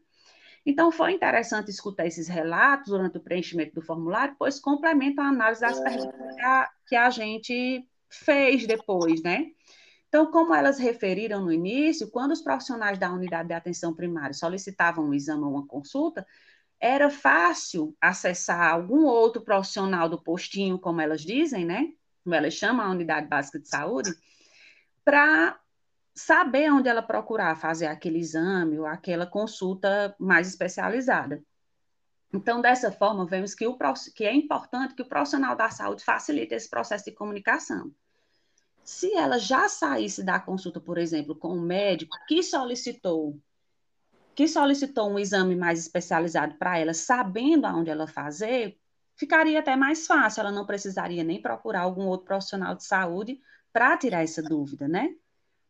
Então, 0.64 0.92
foi 0.92 1.12
interessante 1.12 1.70
escutar 1.70 2.06
esses 2.06 2.28
relatos 2.28 2.88
durante 2.88 3.16
o 3.16 3.22
preenchimento 3.22 3.74
do 3.74 3.82
formulário, 3.82 4.36
pois 4.38 4.58
complementam 4.60 5.24
a 5.24 5.28
análise 5.28 5.60
das 5.60 5.80
perguntas 5.80 6.34
que 6.34 6.42
a, 6.42 6.70
que 6.86 6.96
a 6.96 7.10
gente 7.10 7.88
fez 8.10 8.66
depois, 8.66 9.22
né? 9.22 9.46
Então, 10.08 10.30
como 10.30 10.54
elas 10.54 10.78
referiram 10.78 11.44
no 11.44 11.52
início, 11.52 12.10
quando 12.10 12.32
os 12.32 12.40
profissionais 12.40 12.98
da 12.98 13.12
unidade 13.12 13.48
de 13.48 13.54
atenção 13.54 13.94
primária 13.94 14.34
solicitavam 14.34 15.06
um 15.06 15.14
exame 15.14 15.44
ou 15.44 15.50
uma 15.50 15.66
consulta, 15.66 16.26
era 16.80 17.10
fácil 17.10 17.96
acessar 18.00 18.72
algum 18.72 19.04
outro 19.04 19.42
profissional 19.42 20.08
do 20.08 20.22
postinho, 20.22 20.78
como 20.78 21.00
elas 21.00 21.22
dizem, 21.22 21.64
né? 21.64 21.92
Como 22.22 22.34
elas 22.34 22.54
chamam 22.54 22.86
a 22.86 22.90
unidade 22.90 23.26
básica 23.26 23.58
de 23.58 23.68
saúde, 23.68 24.14
para 25.04 25.58
saber 26.14 26.72
onde 26.72 26.88
ela 26.88 27.02
procurar 27.02 27.56
fazer 27.56 27.86
aquele 27.86 28.18
exame 28.18 28.78
ou 28.78 28.86
aquela 28.86 29.26
consulta 29.26 30.14
mais 30.18 30.48
especializada. 30.48 31.42
Então, 32.32 32.60
dessa 32.60 32.92
forma, 32.92 33.24
vemos 33.24 33.54
que, 33.54 33.66
o, 33.66 33.76
que 34.14 34.24
é 34.24 34.34
importante 34.34 34.94
que 34.94 35.02
o 35.02 35.08
profissional 35.08 35.56
da 35.56 35.70
saúde 35.70 36.04
facilite 36.04 36.54
esse 36.54 36.68
processo 36.68 37.06
de 37.06 37.12
comunicação. 37.12 37.90
Se 38.84 39.14
ela 39.14 39.38
já 39.38 39.68
saísse 39.68 40.22
da 40.22 40.38
consulta, 40.38 40.80
por 40.80 40.98
exemplo, 40.98 41.34
com 41.34 41.56
o 41.56 41.60
médico 41.60 42.16
que 42.26 42.42
solicitou 42.42 43.38
que 44.38 44.46
solicitou 44.46 45.10
um 45.10 45.18
exame 45.18 45.56
mais 45.56 45.80
especializado 45.80 46.54
para 46.54 46.78
ela, 46.78 46.94
sabendo 46.94 47.66
aonde 47.66 47.90
ela 47.90 48.06
fazer, 48.06 48.78
ficaria 49.16 49.58
até 49.58 49.74
mais 49.74 50.06
fácil, 50.06 50.42
ela 50.42 50.52
não 50.52 50.64
precisaria 50.64 51.24
nem 51.24 51.42
procurar 51.42 51.80
algum 51.80 52.06
outro 52.06 52.26
profissional 52.26 52.76
de 52.76 52.84
saúde 52.84 53.40
para 53.72 53.96
tirar 53.96 54.22
essa 54.22 54.40
dúvida, 54.40 54.86
né? 54.86 55.12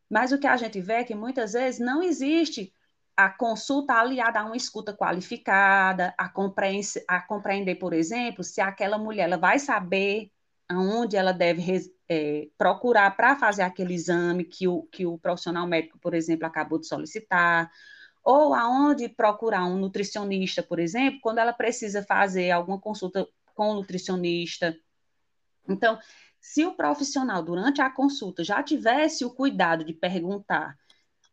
Mas 0.07 0.31
o 0.31 0.37
que 0.37 0.45
a 0.45 0.55
gente 0.55 0.79
vê 0.81 0.93
é 0.93 1.03
que 1.03 1.15
muitas 1.15 1.53
vezes 1.53 1.79
não 1.79 2.03
existe 2.03 2.71
a 3.17 3.27
consulta 3.27 3.95
aliada 3.95 4.39
a 4.39 4.45
uma 4.45 4.55
escuta 4.55 4.93
qualificada, 4.93 6.13
a, 6.15 6.29
compreender, 6.29 7.03
a 7.07 7.19
compreender, 7.19 7.73
por 7.73 7.91
exemplo, 7.91 8.43
se 8.43 8.61
aquela 8.61 8.99
mulher 8.99 9.23
ela 9.23 9.37
vai 9.37 9.57
saber 9.57 10.31
aonde 10.67 11.17
ela 11.17 11.31
deve 11.31 11.91
é, 12.07 12.47
procurar 12.55 13.17
para 13.17 13.35
fazer 13.35 13.63
aquele 13.63 13.95
exame 13.95 14.43
que 14.43 14.67
o, 14.67 14.83
que 14.83 15.07
o 15.07 15.17
profissional 15.17 15.65
médico, 15.65 15.97
por 15.97 16.13
exemplo, 16.13 16.45
acabou 16.45 16.77
de 16.77 16.85
solicitar, 16.85 17.71
ou 18.23 18.53
aonde 18.53 19.09
procurar 19.09 19.65
um 19.65 19.77
nutricionista, 19.77 20.61
por 20.61 20.79
exemplo, 20.79 21.19
quando 21.21 21.39
ela 21.39 21.53
precisa 21.53 22.03
fazer 22.03 22.51
alguma 22.51 22.79
consulta 22.79 23.27
com 23.55 23.71
o 23.71 23.73
nutricionista. 23.75 24.77
Então, 25.67 25.99
se 26.39 26.65
o 26.65 26.73
profissional, 26.73 27.43
durante 27.43 27.81
a 27.81 27.89
consulta, 27.89 28.43
já 28.43 28.63
tivesse 28.63 29.25
o 29.25 29.29
cuidado 29.29 29.83
de 29.83 29.93
perguntar: 29.93 30.75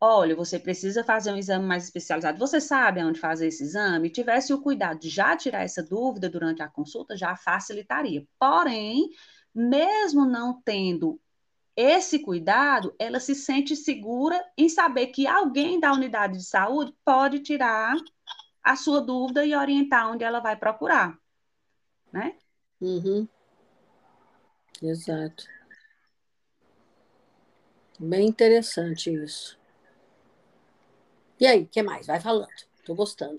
olha, 0.01 0.35
você 0.35 0.59
precisa 0.59 1.05
fazer 1.05 1.33
um 1.33 1.37
exame 1.37 1.64
mais 1.64 1.85
especializado, 1.85 2.38
você 2.38 2.61
sabe 2.61 3.01
aonde 3.01 3.20
fazer 3.20 3.46
esse 3.46 3.62
exame? 3.62 4.11
Tivesse 4.11 4.53
o 4.53 4.61
cuidado 4.61 4.99
de 4.99 5.09
já 5.09 5.37
tirar 5.37 5.62
essa 5.62 5.83
dúvida 5.83 6.29
durante 6.29 6.62
a 6.62 6.68
consulta, 6.68 7.16
já 7.16 7.37
facilitaria. 7.37 8.27
Porém, 8.38 9.11
mesmo 9.55 10.25
não 10.27 10.61
tendo 10.62 11.20
esse 11.77 12.21
cuidado, 12.21 12.95
ela 12.99 13.21
se 13.21 13.35
sente 13.35 13.77
segura 13.77 14.43
em 14.57 14.69
saber 14.69 15.09
que 15.09 15.27
alguém 15.27 15.79
da 15.79 15.93
unidade 15.93 16.39
de 16.39 16.45
saúde 16.45 16.95
pode 17.05 17.41
tirar 17.41 17.95
a 18.62 18.75
sua 18.75 19.01
dúvida 19.01 19.45
e 19.45 19.55
orientar 19.55 20.11
onde 20.11 20.25
ela 20.25 20.41
vai 20.41 20.57
procurar, 20.57 21.19
né? 22.12 22.37
Uhum. 22.81 23.29
Exato. 24.83 25.45
Bem 27.99 28.29
interessante 28.29 29.12
isso. 29.12 29.59
E 31.39 31.47
aí, 31.47 31.62
o 31.62 31.69
que 31.69 31.83
mais? 31.83 32.07
Vai 32.07 32.21
falando. 32.21 32.49
Estou 32.87 32.94
gostando. 32.94 33.37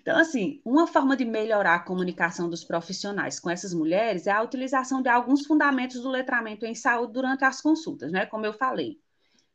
Então, 0.00 0.16
assim, 0.16 0.62
uma 0.64 0.86
forma 0.86 1.14
de 1.14 1.26
melhorar 1.26 1.74
a 1.74 1.80
comunicação 1.80 2.48
dos 2.48 2.64
profissionais 2.64 3.38
com 3.38 3.50
essas 3.50 3.74
mulheres 3.74 4.26
é 4.26 4.30
a 4.30 4.42
utilização 4.42 5.02
de 5.02 5.10
alguns 5.10 5.44
fundamentos 5.44 6.00
do 6.00 6.08
letramento 6.08 6.64
em 6.64 6.74
saúde 6.74 7.12
durante 7.12 7.44
as 7.44 7.60
consultas, 7.60 8.10
né? 8.10 8.24
Como 8.24 8.46
eu 8.46 8.52
falei. 8.54 8.98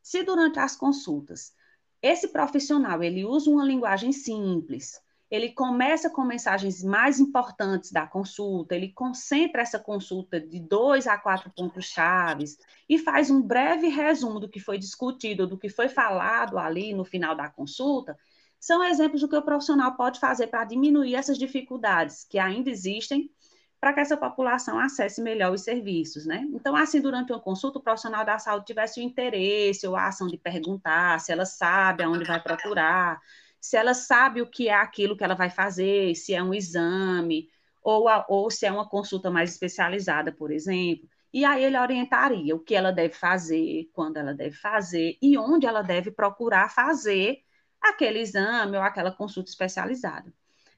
Se 0.03 0.21
durante 0.21 0.59
as 0.59 0.75
consultas 0.75 1.55
esse 1.99 2.27
profissional 2.27 3.01
ele 3.01 3.25
usa 3.25 3.49
uma 3.49 3.65
linguagem 3.65 4.11
simples, 4.11 5.01
ele 5.31 5.51
começa 5.51 6.11
com 6.11 6.23
mensagens 6.23 6.83
mais 6.83 7.19
importantes 7.19 7.91
da 7.91 8.05
consulta, 8.05 8.75
ele 8.75 8.89
concentra 8.93 9.63
essa 9.63 9.79
consulta 9.79 10.39
de 10.39 10.59
dois 10.59 11.07
a 11.07 11.17
quatro 11.17 11.49
pontos 11.49 11.85
chaves 11.85 12.57
e 12.87 12.99
faz 12.99 13.31
um 13.31 13.41
breve 13.41 13.87
resumo 13.87 14.39
do 14.39 14.47
que 14.47 14.59
foi 14.59 14.77
discutido, 14.77 15.47
do 15.47 15.57
que 15.57 15.69
foi 15.69 15.89
falado 15.89 16.59
ali 16.59 16.93
no 16.93 17.03
final 17.03 17.35
da 17.35 17.49
consulta, 17.49 18.15
são 18.59 18.83
exemplos 18.83 19.21
do 19.21 19.29
que 19.29 19.35
o 19.35 19.41
profissional 19.41 19.95
pode 19.95 20.19
fazer 20.19 20.47
para 20.47 20.65
diminuir 20.65 21.15
essas 21.15 21.37
dificuldades 21.37 22.25
que 22.29 22.39
ainda 22.39 22.69
existem 22.69 23.31
para 23.79 23.93
que 23.93 23.99
essa 23.99 24.17
população 24.17 24.79
acesse 24.79 25.21
melhor 25.21 25.53
os 25.53 25.61
serviços, 25.61 26.25
né? 26.25 26.47
Então, 26.51 26.75
assim, 26.75 26.99
durante 26.99 27.31
uma 27.31 27.39
consulta, 27.39 27.77
o 27.77 27.81
profissional 27.81 28.25
da 28.25 28.39
saúde 28.39 28.65
tivesse 28.65 28.99
o 28.99 29.03
interesse 29.03 29.85
ou 29.85 29.95
a 29.95 30.07
ação 30.07 30.27
de 30.27 30.37
perguntar 30.37 31.19
se 31.19 31.31
ela 31.31 31.45
sabe 31.45 32.03
aonde 32.03 32.25
vai 32.25 32.41
procurar, 32.41 33.21
se 33.61 33.77
ela 33.77 33.93
sabe 33.93 34.41
o 34.41 34.49
que 34.49 34.67
é 34.67 34.73
aquilo 34.73 35.15
que 35.15 35.23
ela 35.23 35.35
vai 35.35 35.49
fazer, 35.49 36.15
se 36.15 36.33
é 36.33 36.41
um 36.41 36.53
exame, 36.53 37.49
ou, 37.83 38.07
a, 38.07 38.25
ou 38.27 38.49
se 38.49 38.65
é 38.65 38.71
uma 38.71 38.87
consulta 38.89 39.29
mais 39.29 39.51
especializada, 39.51 40.31
por 40.31 40.51
exemplo. 40.51 41.07
E 41.31 41.45
aí 41.45 41.63
ele 41.63 41.77
orientaria 41.77 42.55
o 42.55 42.59
que 42.59 42.73
ela 42.73 42.91
deve 42.91 43.13
fazer, 43.13 43.89
quando 43.93 44.17
ela 44.17 44.33
deve 44.33 44.55
fazer 44.55 45.17
e 45.21 45.37
onde 45.37 45.67
ela 45.67 45.81
deve 45.83 46.09
procurar 46.11 46.69
fazer 46.69 47.43
aquele 47.81 48.19
exame 48.19 48.77
ou 48.77 48.83
aquela 48.83 49.11
consulta 49.11 49.49
especializada. 49.49 50.33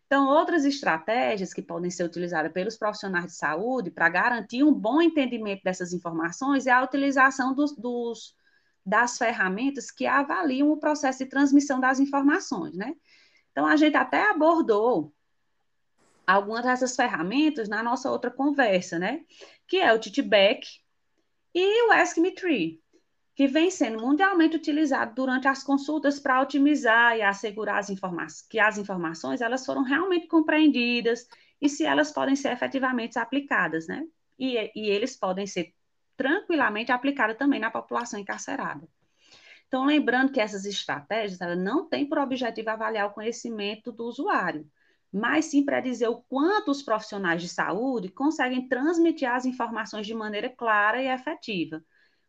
Então, 0.06 0.28
outras 0.28 0.66
estratégias 0.66 1.54
que 1.54 1.62
podem 1.62 1.92
ser 1.92 2.04
utilizadas 2.04 2.52
pelos 2.52 2.76
profissionais 2.76 3.26
de 3.26 3.34
saúde 3.34 3.92
para 3.92 4.10
garantir 4.10 4.64
um 4.64 4.74
bom 4.74 5.00
entendimento 5.02 5.64
dessas 5.64 5.94
informações 5.94 6.66
é 6.66 6.72
a 6.72 6.84
utilização 6.84 7.54
dos, 7.54 7.76
dos, 7.76 8.36
das 8.84 9.20
ferramentas 9.20 9.92
que 9.92 10.08
avaliam 10.08 10.72
o 10.72 10.78
processo 10.78 11.20
de 11.20 11.30
transmissão 11.30 11.80
das 11.80 12.00
informações, 12.00 12.76
né? 12.76 12.96
Então, 13.52 13.68
a 13.68 13.76
gente 13.76 13.96
até 13.96 14.32
abordou 14.32 15.14
algumas 16.26 16.64
dessas 16.64 16.96
ferramentas 16.96 17.70
na 17.70 17.84
nossa 17.84 18.10
outra 18.10 18.32
conversa, 18.32 18.98
né? 18.98 19.22
Que 19.68 19.78
é 19.78 19.94
o 19.94 20.00
TTBack 20.00 20.68
e 21.54 21.88
o 21.88 21.92
Ask 21.92 22.18
Me 22.18 22.32
Tree 22.34 22.82
que 23.40 23.48
vem 23.48 23.72
sendo 23.72 24.02
mundialmente 24.02 24.58
utilizado 24.58 25.16
durante 25.16 25.48
as 25.48 25.64
consultas 25.64 26.20
para 26.20 26.42
otimizar 26.42 27.16
e 27.16 27.22
assegurar 27.22 27.78
as 27.78 28.42
que 28.42 28.60
as 28.60 28.78
informações 28.78 29.40
elas 29.40 29.66
foram 29.66 29.82
realmente 29.82 30.28
compreendidas 30.28 31.26
e 31.62 31.70
se 31.70 31.86
elas 31.86 32.12
podem 32.12 32.36
ser 32.36 32.52
efetivamente 32.52 33.18
aplicadas, 33.18 33.88
né? 33.88 34.06
E, 34.38 34.70
e 34.76 34.90
eles 34.90 35.16
podem 35.16 35.48
ser 35.48 35.74
tranquilamente 36.18 36.92
aplicados 36.92 37.38
também 37.38 37.62
na 37.62 37.72
população 37.72 38.20
encarcerada. 38.20 38.86
Então, 39.70 39.86
lembrando 39.86 40.34
que 40.34 40.42
essas 40.42 40.66
estratégias 40.66 41.40
elas 41.40 41.58
não 41.58 41.88
têm 41.88 42.06
por 42.06 42.18
objetivo 42.18 42.72
avaliar 42.72 43.08
o 43.08 43.14
conhecimento 43.14 43.90
do 43.90 44.04
usuário, 44.04 44.70
mas 45.14 45.46
sim 45.46 45.64
para 45.64 45.80
dizer 45.80 46.10
o 46.10 46.22
quanto 46.24 46.72
os 46.72 46.84
profissionais 46.84 47.42
de 47.42 47.48
saúde 47.48 48.10
conseguem 48.10 48.68
transmitir 48.68 49.32
as 49.32 49.46
informações 49.46 50.06
de 50.06 50.14
maneira 50.14 50.50
clara 50.50 51.02
e 51.02 51.08
efetiva 51.08 51.82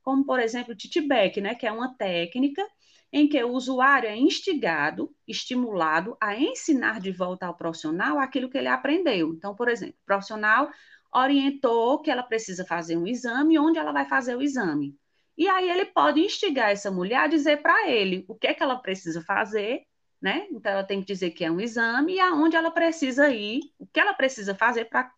como 0.02 0.24
por 0.24 0.40
exemplo 0.40 0.72
o 0.72 0.76
titback, 0.76 1.40
né, 1.40 1.54
que 1.54 1.66
é 1.66 1.72
uma 1.72 1.94
técnica 1.96 2.66
em 3.12 3.28
que 3.28 3.42
o 3.42 3.52
usuário 3.52 4.08
é 4.08 4.16
instigado, 4.16 5.14
estimulado 5.26 6.16
a 6.20 6.36
ensinar 6.36 7.00
de 7.00 7.10
volta 7.10 7.46
ao 7.46 7.56
profissional 7.56 8.18
aquilo 8.18 8.48
que 8.48 8.56
ele 8.56 8.68
aprendeu. 8.68 9.34
Então, 9.34 9.54
por 9.54 9.68
exemplo, 9.68 9.96
o 10.02 10.06
profissional 10.06 10.70
orientou 11.12 12.00
que 12.00 12.10
ela 12.10 12.22
precisa 12.22 12.64
fazer 12.64 12.96
um 12.96 13.06
exame, 13.06 13.58
onde 13.58 13.78
ela 13.78 13.92
vai 13.92 14.08
fazer 14.08 14.36
o 14.36 14.42
exame. 14.42 14.96
E 15.36 15.48
aí 15.48 15.68
ele 15.70 15.86
pode 15.86 16.20
instigar 16.20 16.70
essa 16.70 16.90
mulher 16.90 17.16
a 17.16 17.26
dizer 17.26 17.62
para 17.62 17.88
ele 17.88 18.24
o 18.28 18.34
que 18.34 18.46
é 18.46 18.54
que 18.54 18.62
ela 18.62 18.76
precisa 18.76 19.22
fazer, 19.22 19.82
né? 20.20 20.46
Então 20.50 20.70
ela 20.70 20.84
tem 20.84 21.00
que 21.00 21.06
dizer 21.06 21.30
que 21.30 21.44
é 21.44 21.50
um 21.50 21.60
exame 21.60 22.14
e 22.14 22.20
aonde 22.20 22.56
ela 22.56 22.70
precisa 22.70 23.28
ir, 23.30 23.60
o 23.78 23.86
que 23.86 23.98
ela 23.98 24.14
precisa 24.14 24.54
fazer 24.54 24.84
para 24.84 25.10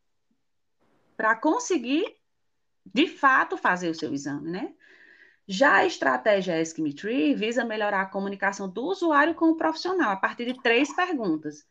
para 1.14 1.36
conseguir 1.36 2.04
de 2.84 3.06
fato 3.06 3.56
fazer 3.56 3.90
o 3.90 3.94
seu 3.94 4.12
exame, 4.12 4.50
né? 4.50 4.74
Já 5.46 5.76
a 5.76 5.86
estratégia 5.86 6.60
Ask-Me-Tree 6.60 7.34
visa 7.34 7.64
melhorar 7.64 8.02
a 8.02 8.10
comunicação 8.10 8.68
do 8.68 8.84
usuário 8.84 9.34
com 9.34 9.50
o 9.50 9.56
profissional 9.56 10.12
a 10.12 10.16
partir 10.16 10.46
de 10.46 10.62
três 10.62 10.94
perguntas. 10.94 11.66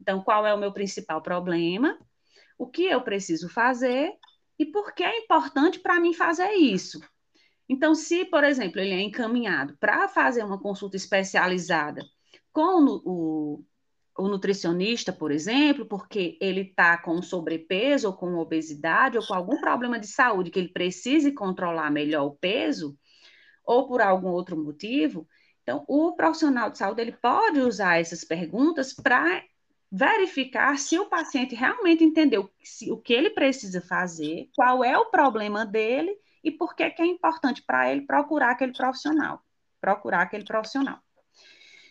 Então, 0.00 0.22
qual 0.22 0.46
é 0.46 0.54
o 0.54 0.58
meu 0.58 0.72
principal 0.72 1.20
problema? 1.20 1.98
O 2.56 2.66
que 2.66 2.84
eu 2.84 3.02
preciso 3.02 3.48
fazer? 3.48 4.12
E 4.58 4.64
por 4.64 4.94
que 4.94 5.02
é 5.02 5.18
importante 5.18 5.80
para 5.80 6.00
mim 6.00 6.14
fazer 6.14 6.52
isso? 6.52 7.00
Então, 7.68 7.94
se, 7.94 8.24
por 8.24 8.44
exemplo, 8.44 8.80
ele 8.80 8.94
é 8.94 9.00
encaminhado 9.00 9.76
para 9.78 10.08
fazer 10.08 10.44
uma 10.44 10.60
consulta 10.60 10.96
especializada 10.96 12.02
com 12.52 13.00
o, 13.04 13.64
o 14.18 14.28
nutricionista, 14.28 15.12
por 15.12 15.30
exemplo, 15.30 15.86
porque 15.86 16.38
ele 16.40 16.62
está 16.62 16.96
com 16.96 17.20
sobrepeso 17.22 18.08
ou 18.08 18.14
com 18.14 18.34
obesidade 18.36 19.18
ou 19.18 19.26
com 19.26 19.34
algum 19.34 19.60
problema 19.60 19.98
de 19.98 20.06
saúde 20.06 20.50
que 20.50 20.58
ele 20.58 20.68
precise 20.68 21.32
controlar 21.32 21.90
melhor 21.90 22.24
o 22.26 22.36
peso, 22.36 22.98
ou 23.64 23.86
por 23.86 24.00
algum 24.00 24.28
outro 24.28 24.56
motivo, 24.56 25.28
então 25.66 25.84
o 25.88 26.12
profissional 26.12 26.70
de 26.70 26.78
saúde 26.78 27.00
ele 27.02 27.12
pode 27.12 27.58
usar 27.58 28.00
essas 28.00 28.22
perguntas 28.22 28.94
para 28.94 29.42
verificar 29.90 30.78
se 30.78 30.96
o 30.96 31.08
paciente 31.08 31.56
realmente 31.56 32.04
entendeu 32.04 32.48
se, 32.62 32.92
o 32.92 32.96
que 32.96 33.12
ele 33.12 33.30
precisa 33.30 33.80
fazer, 33.80 34.48
qual 34.54 34.84
é 34.84 34.96
o 34.96 35.10
problema 35.10 35.66
dele 35.66 36.16
e 36.42 36.52
por 36.52 36.76
que, 36.76 36.88
que 36.90 37.02
é 37.02 37.06
importante 37.06 37.62
para 37.62 37.90
ele 37.90 38.02
procurar 38.02 38.52
aquele 38.52 38.72
profissional, 38.72 39.42
procurar 39.80 40.22
aquele 40.22 40.44
profissional. 40.44 41.00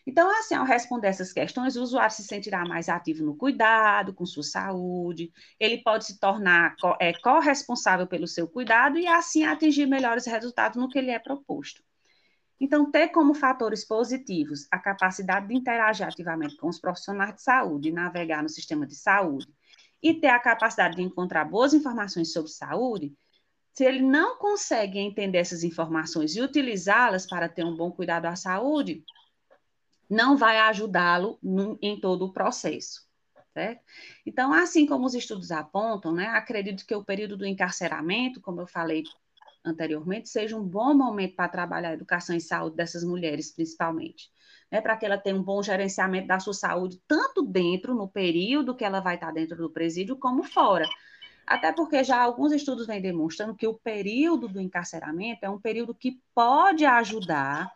Então, 0.07 0.29
assim, 0.37 0.53
ao 0.53 0.65
responder 0.65 1.07
essas 1.07 1.33
questões, 1.33 1.75
o 1.75 1.81
usuário 1.81 2.15
se 2.15 2.23
sentirá 2.23 2.63
mais 2.63 2.87
ativo 2.89 3.25
no 3.25 3.35
cuidado 3.35 4.13
com 4.13 4.25
sua 4.25 4.43
saúde, 4.43 5.31
ele 5.59 5.81
pode 5.81 6.05
se 6.05 6.19
tornar 6.19 6.75
é, 6.99 7.11
corresponsável 7.13 8.05
pelo 8.05 8.27
seu 8.27 8.47
cuidado 8.47 8.99
e, 8.99 9.07
assim, 9.07 9.43
atingir 9.43 9.87
melhores 9.87 10.27
resultados 10.27 10.79
no 10.79 10.87
que 10.87 11.01
lhe 11.01 11.09
é 11.09 11.17
proposto. 11.17 11.83
Então, 12.59 12.89
ter 12.89 13.09
como 13.09 13.33
fatores 13.33 13.83
positivos 13.83 14.67
a 14.71 14.79
capacidade 14.79 15.47
de 15.47 15.55
interagir 15.55 16.07
ativamente 16.07 16.55
com 16.55 16.69
os 16.69 16.79
profissionais 16.79 17.35
de 17.35 17.41
saúde 17.41 17.89
e 17.89 17.91
navegar 17.91 18.43
no 18.43 18.49
sistema 18.49 18.85
de 18.85 18.95
saúde, 18.95 19.47
e 20.01 20.13
ter 20.13 20.27
a 20.27 20.39
capacidade 20.39 20.95
de 20.97 21.01
encontrar 21.01 21.45
boas 21.45 21.73
informações 21.73 22.31
sobre 22.31 22.51
saúde, 22.51 23.11
se 23.73 23.83
ele 23.83 24.01
não 24.01 24.37
consegue 24.37 24.99
entender 24.99 25.39
essas 25.39 25.63
informações 25.63 26.35
e 26.35 26.41
utilizá-las 26.41 27.27
para 27.27 27.49
ter 27.49 27.65
um 27.65 27.75
bom 27.75 27.91
cuidado 27.91 28.25
à 28.25 28.35
saúde, 28.35 29.03
não 30.09 30.37
vai 30.37 30.59
ajudá-lo 30.59 31.39
em 31.81 31.99
todo 31.99 32.25
o 32.25 32.33
processo. 32.33 33.05
Certo? 33.53 33.81
Então, 34.25 34.51
assim 34.51 34.85
como 34.85 35.05
os 35.05 35.15
estudos 35.15 35.49
apontam, 35.49 36.11
né, 36.11 36.27
acredito 36.27 36.85
que 36.85 36.93
o 36.93 37.05
período 37.05 37.37
do 37.37 37.45
encarceramento, 37.45 38.41
como 38.41 38.59
eu 38.59 38.67
falei 38.67 39.03
anteriormente, 39.63 40.27
seja 40.27 40.57
um 40.57 40.63
bom 40.63 40.93
momento 40.93 41.35
para 41.35 41.47
trabalhar 41.47 41.89
a 41.89 41.93
educação 41.93 42.35
e 42.35 42.41
saúde 42.41 42.75
dessas 42.75 43.03
mulheres, 43.03 43.51
principalmente. 43.51 44.29
Né, 44.69 44.81
para 44.81 44.97
que 44.97 45.05
ela 45.05 45.17
tenha 45.17 45.37
um 45.37 45.43
bom 45.43 45.63
gerenciamento 45.63 46.27
da 46.27 46.39
sua 46.39 46.53
saúde, 46.53 47.01
tanto 47.07 47.43
dentro, 47.43 47.95
no 47.95 48.09
período 48.09 48.75
que 48.75 48.83
ela 48.83 48.99
vai 48.99 49.15
estar 49.15 49.31
dentro 49.31 49.55
do 49.55 49.69
presídio, 49.69 50.17
como 50.17 50.43
fora. 50.43 50.85
Até 51.47 51.71
porque 51.71 52.03
já 52.03 52.21
alguns 52.21 52.51
estudos 52.51 52.87
vêm 52.87 53.01
demonstrando 53.01 53.55
que 53.55 53.67
o 53.67 53.75
período 53.75 54.47
do 54.47 54.59
encarceramento 54.59 55.45
é 55.45 55.49
um 55.49 55.61
período 55.61 55.93
que 55.93 56.19
pode 56.33 56.85
ajudar 56.85 57.71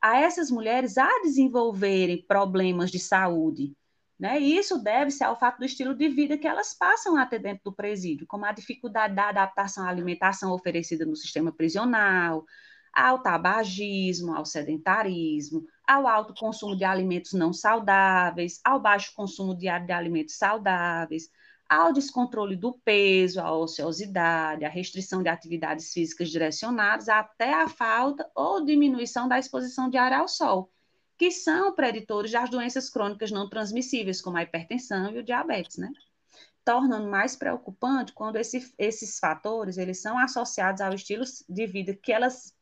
a 0.00 0.18
essas 0.18 0.50
mulheres 0.50 0.96
a 0.96 1.08
desenvolverem 1.22 2.24
problemas 2.26 2.90
de 2.90 2.98
saúde. 2.98 3.74
Né? 4.18 4.38
E 4.40 4.58
isso 4.58 4.78
deve-se 4.78 5.24
ao 5.24 5.38
fato 5.38 5.58
do 5.58 5.64
estilo 5.64 5.94
de 5.94 6.08
vida 6.08 6.36
que 6.36 6.46
elas 6.46 6.74
passam 6.74 7.16
a 7.16 7.24
ter 7.24 7.38
dentro 7.38 7.64
do 7.64 7.72
presídio, 7.72 8.26
como 8.26 8.44
a 8.44 8.52
dificuldade 8.52 9.14
da 9.14 9.30
adaptação 9.30 9.84
à 9.84 9.88
alimentação 9.88 10.52
oferecida 10.52 11.06
no 11.06 11.16
sistema 11.16 11.50
prisional, 11.50 12.44
ao 12.92 13.22
tabagismo, 13.22 14.34
ao 14.34 14.44
sedentarismo, 14.44 15.64
ao 15.86 16.06
alto 16.06 16.34
consumo 16.34 16.76
de 16.76 16.84
alimentos 16.84 17.32
não 17.32 17.52
saudáveis, 17.52 18.60
ao 18.64 18.78
baixo 18.78 19.12
consumo 19.14 19.56
diário 19.56 19.86
de 19.86 19.92
alimentos 19.92 20.36
saudáveis, 20.36 21.30
ao 21.70 21.92
descontrole 21.92 22.56
do 22.56 22.72
peso, 22.72 23.40
à 23.40 23.56
ociosidade, 23.56 24.64
à 24.64 24.68
restrição 24.68 25.22
de 25.22 25.28
atividades 25.28 25.92
físicas 25.92 26.28
direcionadas, 26.28 27.08
até 27.08 27.54
a 27.54 27.68
falta 27.68 28.28
ou 28.34 28.64
diminuição 28.64 29.28
da 29.28 29.38
exposição 29.38 29.88
diária 29.88 30.18
ao 30.18 30.26
sol, 30.26 30.68
que 31.16 31.30
são 31.30 31.72
preditores 31.72 32.32
das 32.32 32.50
doenças 32.50 32.90
crônicas 32.90 33.30
não 33.30 33.48
transmissíveis, 33.48 34.20
como 34.20 34.36
a 34.36 34.42
hipertensão 34.42 35.12
e 35.12 35.20
o 35.20 35.22
diabetes, 35.22 35.76
né? 35.76 35.92
Tornando 36.64 37.08
mais 37.08 37.36
preocupante 37.36 38.12
quando 38.12 38.34
esse, 38.34 38.74
esses 38.76 39.20
fatores 39.20 39.78
eles 39.78 40.02
são 40.02 40.18
associados 40.18 40.80
ao 40.80 40.92
estilo 40.92 41.24
de 41.48 41.66
vida 41.68 41.94
que 41.94 42.12
elas 42.12 42.52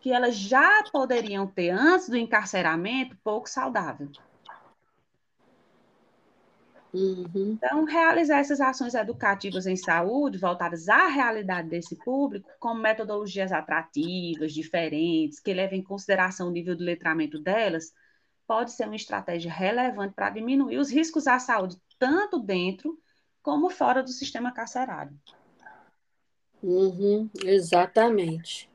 que 0.00 0.12
elas 0.12 0.36
já 0.36 0.84
poderiam 0.92 1.46
ter 1.46 1.70
antes 1.70 2.08
do 2.08 2.16
encarceramento 2.16 3.18
pouco 3.22 3.50
saudável. 3.50 4.08
Uhum. 6.92 7.58
Então, 7.58 7.84
realizar 7.84 8.38
essas 8.38 8.60
ações 8.60 8.94
educativas 8.94 9.66
em 9.66 9.76
saúde, 9.76 10.38
voltadas 10.38 10.88
à 10.88 11.08
realidade 11.08 11.68
desse 11.68 11.96
público, 11.96 12.48
com 12.58 12.74
metodologias 12.74 13.52
atrativas, 13.52 14.52
diferentes, 14.52 15.40
que 15.40 15.52
levem 15.52 15.80
em 15.80 15.84
consideração 15.84 16.48
o 16.48 16.52
nível 16.52 16.74
de 16.74 16.84
letramento 16.84 17.38
delas, 17.38 17.92
pode 18.46 18.72
ser 18.72 18.86
uma 18.86 18.96
estratégia 18.96 19.52
relevante 19.52 20.14
para 20.14 20.30
diminuir 20.30 20.78
os 20.78 20.90
riscos 20.90 21.26
à 21.26 21.38
saúde, 21.38 21.76
tanto 21.98 22.38
dentro 22.38 22.98
como 23.42 23.68
fora 23.68 24.02
do 24.02 24.10
sistema 24.10 24.52
carcerário. 24.52 25.14
Uhum, 26.62 27.28
exatamente. 27.44 28.68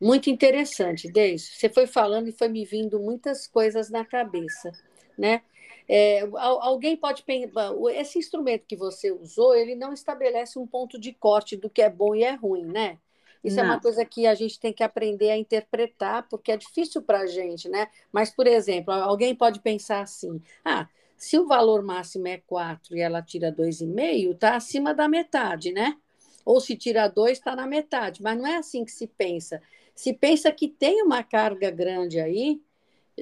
Muito 0.00 0.30
interessante, 0.30 1.10
Deise. 1.10 1.50
Você 1.52 1.68
foi 1.68 1.86
falando 1.86 2.28
e 2.28 2.32
foi 2.32 2.48
me 2.48 2.64
vindo 2.64 3.00
muitas 3.00 3.46
coisas 3.46 3.90
na 3.90 4.04
cabeça, 4.04 4.70
né? 5.18 5.42
É, 5.88 6.20
alguém 6.34 6.96
pode 6.96 7.22
pensar, 7.22 7.72
esse 7.94 8.18
instrumento 8.18 8.66
que 8.66 8.76
você 8.76 9.10
usou, 9.10 9.54
ele 9.54 9.74
não 9.74 9.92
estabelece 9.92 10.58
um 10.58 10.66
ponto 10.66 11.00
de 11.00 11.14
corte 11.14 11.56
do 11.56 11.70
que 11.70 11.80
é 11.80 11.88
bom 11.88 12.14
e 12.14 12.22
é 12.22 12.34
ruim, 12.34 12.66
né? 12.66 12.98
Isso 13.42 13.56
não. 13.56 13.64
é 13.64 13.66
uma 13.66 13.80
coisa 13.80 14.04
que 14.04 14.26
a 14.26 14.34
gente 14.34 14.58
tem 14.58 14.72
que 14.72 14.82
aprender 14.82 15.30
a 15.30 15.38
interpretar, 15.38 16.28
porque 16.28 16.52
é 16.52 16.56
difícil 16.56 17.00
para 17.02 17.20
a 17.20 17.26
gente, 17.26 17.68
né? 17.68 17.88
Mas, 18.12 18.30
por 18.30 18.46
exemplo, 18.46 18.92
alguém 18.92 19.34
pode 19.34 19.60
pensar 19.60 20.02
assim: 20.02 20.42
ah, 20.64 20.88
se 21.16 21.38
o 21.38 21.46
valor 21.46 21.82
máximo 21.82 22.28
é 22.28 22.38
4 22.46 22.96
e 22.96 23.00
ela 23.00 23.22
tira 23.22 23.52
2,5, 23.52 24.32
está 24.32 24.56
acima 24.56 24.92
da 24.92 25.08
metade, 25.08 25.72
né? 25.72 25.96
Ou 26.44 26.60
se 26.60 26.76
tira 26.76 27.08
2, 27.08 27.38
está 27.38 27.54
na 27.54 27.66
metade. 27.66 28.22
Mas 28.22 28.36
não 28.38 28.46
é 28.46 28.56
assim 28.56 28.84
que 28.84 28.92
se 28.92 29.06
pensa. 29.06 29.62
Se 29.94 30.12
pensa 30.12 30.50
que 30.52 30.68
tem 30.68 31.02
uma 31.02 31.22
carga 31.22 31.70
grande 31.70 32.20
aí 32.20 32.60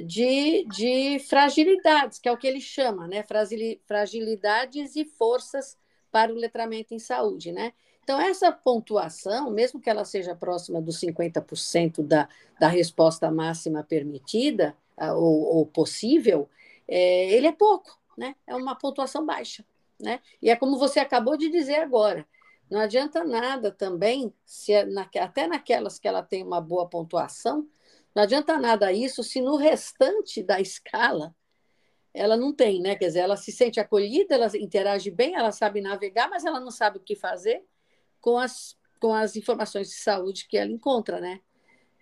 de, 0.04 0.64
de 0.64 1.18
fragilidades, 1.20 2.18
que 2.18 2.28
é 2.28 2.32
o 2.32 2.36
que 2.36 2.46
ele 2.46 2.60
chama, 2.60 3.06
né? 3.06 3.24
Fragilidades 3.86 4.96
e 4.96 5.04
forças 5.04 5.76
para 6.10 6.32
o 6.32 6.36
letramento 6.36 6.94
em 6.94 6.98
saúde, 6.98 7.52
né? 7.52 7.72
Então, 8.02 8.20
essa 8.20 8.52
pontuação, 8.52 9.50
mesmo 9.50 9.80
que 9.80 9.90
ela 9.90 10.04
seja 10.04 10.34
próxima 10.34 10.80
dos 10.80 11.00
50% 11.00 12.02
da, 12.02 12.28
da 12.60 12.68
resposta 12.68 13.30
máxima 13.30 13.82
permitida 13.82 14.76
ou, 14.96 15.56
ou 15.56 15.66
possível, 15.66 16.48
é, 16.86 17.30
ele 17.32 17.48
é 17.48 17.52
pouco, 17.52 17.98
né? 18.16 18.36
É 18.46 18.54
uma 18.54 18.76
pontuação 18.76 19.26
baixa, 19.26 19.64
né? 20.00 20.20
E 20.40 20.48
é 20.48 20.56
como 20.56 20.78
você 20.78 21.00
acabou 21.00 21.36
de 21.36 21.48
dizer 21.48 21.76
agora, 21.76 22.24
não 22.70 22.80
adianta 22.80 23.24
nada 23.24 23.70
também, 23.70 24.32
se 24.44 24.72
é 24.72 24.84
na, 24.84 25.08
até 25.20 25.46
naquelas 25.46 25.98
que 25.98 26.06
ela 26.06 26.22
tem 26.22 26.42
uma 26.42 26.60
boa 26.60 26.88
pontuação, 26.88 27.68
não 28.16 28.22
adianta 28.22 28.58
nada 28.58 28.90
isso 28.90 29.22
se 29.22 29.42
no 29.42 29.56
restante 29.56 30.42
da 30.42 30.58
escala 30.58 31.36
ela 32.14 32.34
não 32.34 32.50
tem, 32.50 32.80
né? 32.80 32.96
Quer 32.96 33.08
dizer, 33.08 33.18
ela 33.18 33.36
se 33.36 33.52
sente 33.52 33.78
acolhida, 33.78 34.34
ela 34.34 34.50
interage 34.56 35.10
bem, 35.10 35.34
ela 35.34 35.52
sabe 35.52 35.82
navegar, 35.82 36.26
mas 36.30 36.46
ela 36.46 36.58
não 36.58 36.70
sabe 36.70 36.96
o 36.96 37.02
que 37.02 37.14
fazer 37.14 37.62
com 38.18 38.38
as, 38.38 38.74
com 38.98 39.12
as 39.12 39.36
informações 39.36 39.90
de 39.90 39.96
saúde 39.96 40.48
que 40.48 40.56
ela 40.56 40.72
encontra, 40.72 41.20
né? 41.20 41.42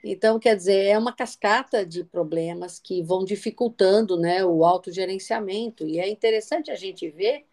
Então, 0.04 0.38
quer 0.38 0.54
dizer, 0.54 0.84
é 0.84 0.96
uma 0.96 1.12
cascata 1.12 1.84
de 1.84 2.04
problemas 2.04 2.78
que 2.78 3.02
vão 3.02 3.24
dificultando 3.24 4.16
né, 4.16 4.44
o 4.44 4.64
autogerenciamento. 4.64 5.84
E 5.84 5.98
é 5.98 6.08
interessante 6.08 6.70
a 6.70 6.76
gente 6.76 7.10
ver 7.10 7.44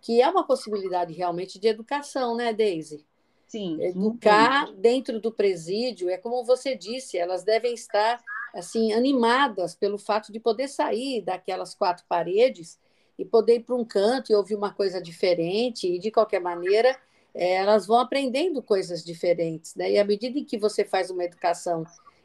que 0.00 0.22
é 0.22 0.28
uma 0.28 0.46
possibilidade 0.46 1.12
realmente 1.12 1.58
de 1.58 1.66
educação, 1.66 2.36
né, 2.36 2.52
Daisy? 2.52 3.04
Sim. 3.46 3.80
Educar 3.80 4.72
dentro 4.72 5.20
do 5.20 5.30
presídio, 5.32 6.10
é 6.10 6.16
como 6.16 6.44
você 6.44 6.74
disse, 6.74 7.16
elas 7.16 7.44
devem 7.44 7.74
estar 7.74 8.20
assim 8.54 8.92
animadas 8.92 9.74
pelo 9.74 9.98
fato 9.98 10.32
de 10.32 10.40
poder 10.40 10.68
sair 10.68 11.22
daquelas 11.22 11.74
quatro 11.74 12.04
paredes 12.08 12.78
e 13.18 13.24
poder 13.24 13.56
ir 13.56 13.60
para 13.60 13.74
um 13.74 13.84
canto 13.84 14.30
e 14.30 14.34
ouvir 14.34 14.54
uma 14.54 14.72
coisa 14.72 15.00
diferente, 15.00 15.86
e 15.86 15.98
de 15.98 16.10
qualquer 16.10 16.40
maneira 16.40 16.98
é, 17.34 17.54
elas 17.54 17.86
vão 17.86 17.98
aprendendo 17.98 18.62
coisas 18.62 19.04
diferentes. 19.04 19.74
Né? 19.74 19.92
E 19.92 19.98
à 19.98 20.04
medida 20.04 20.38
em 20.38 20.44
que 20.44 20.58
você 20.58 20.84
faz 20.84 21.10
uma 21.10 21.24
educação 21.24 21.84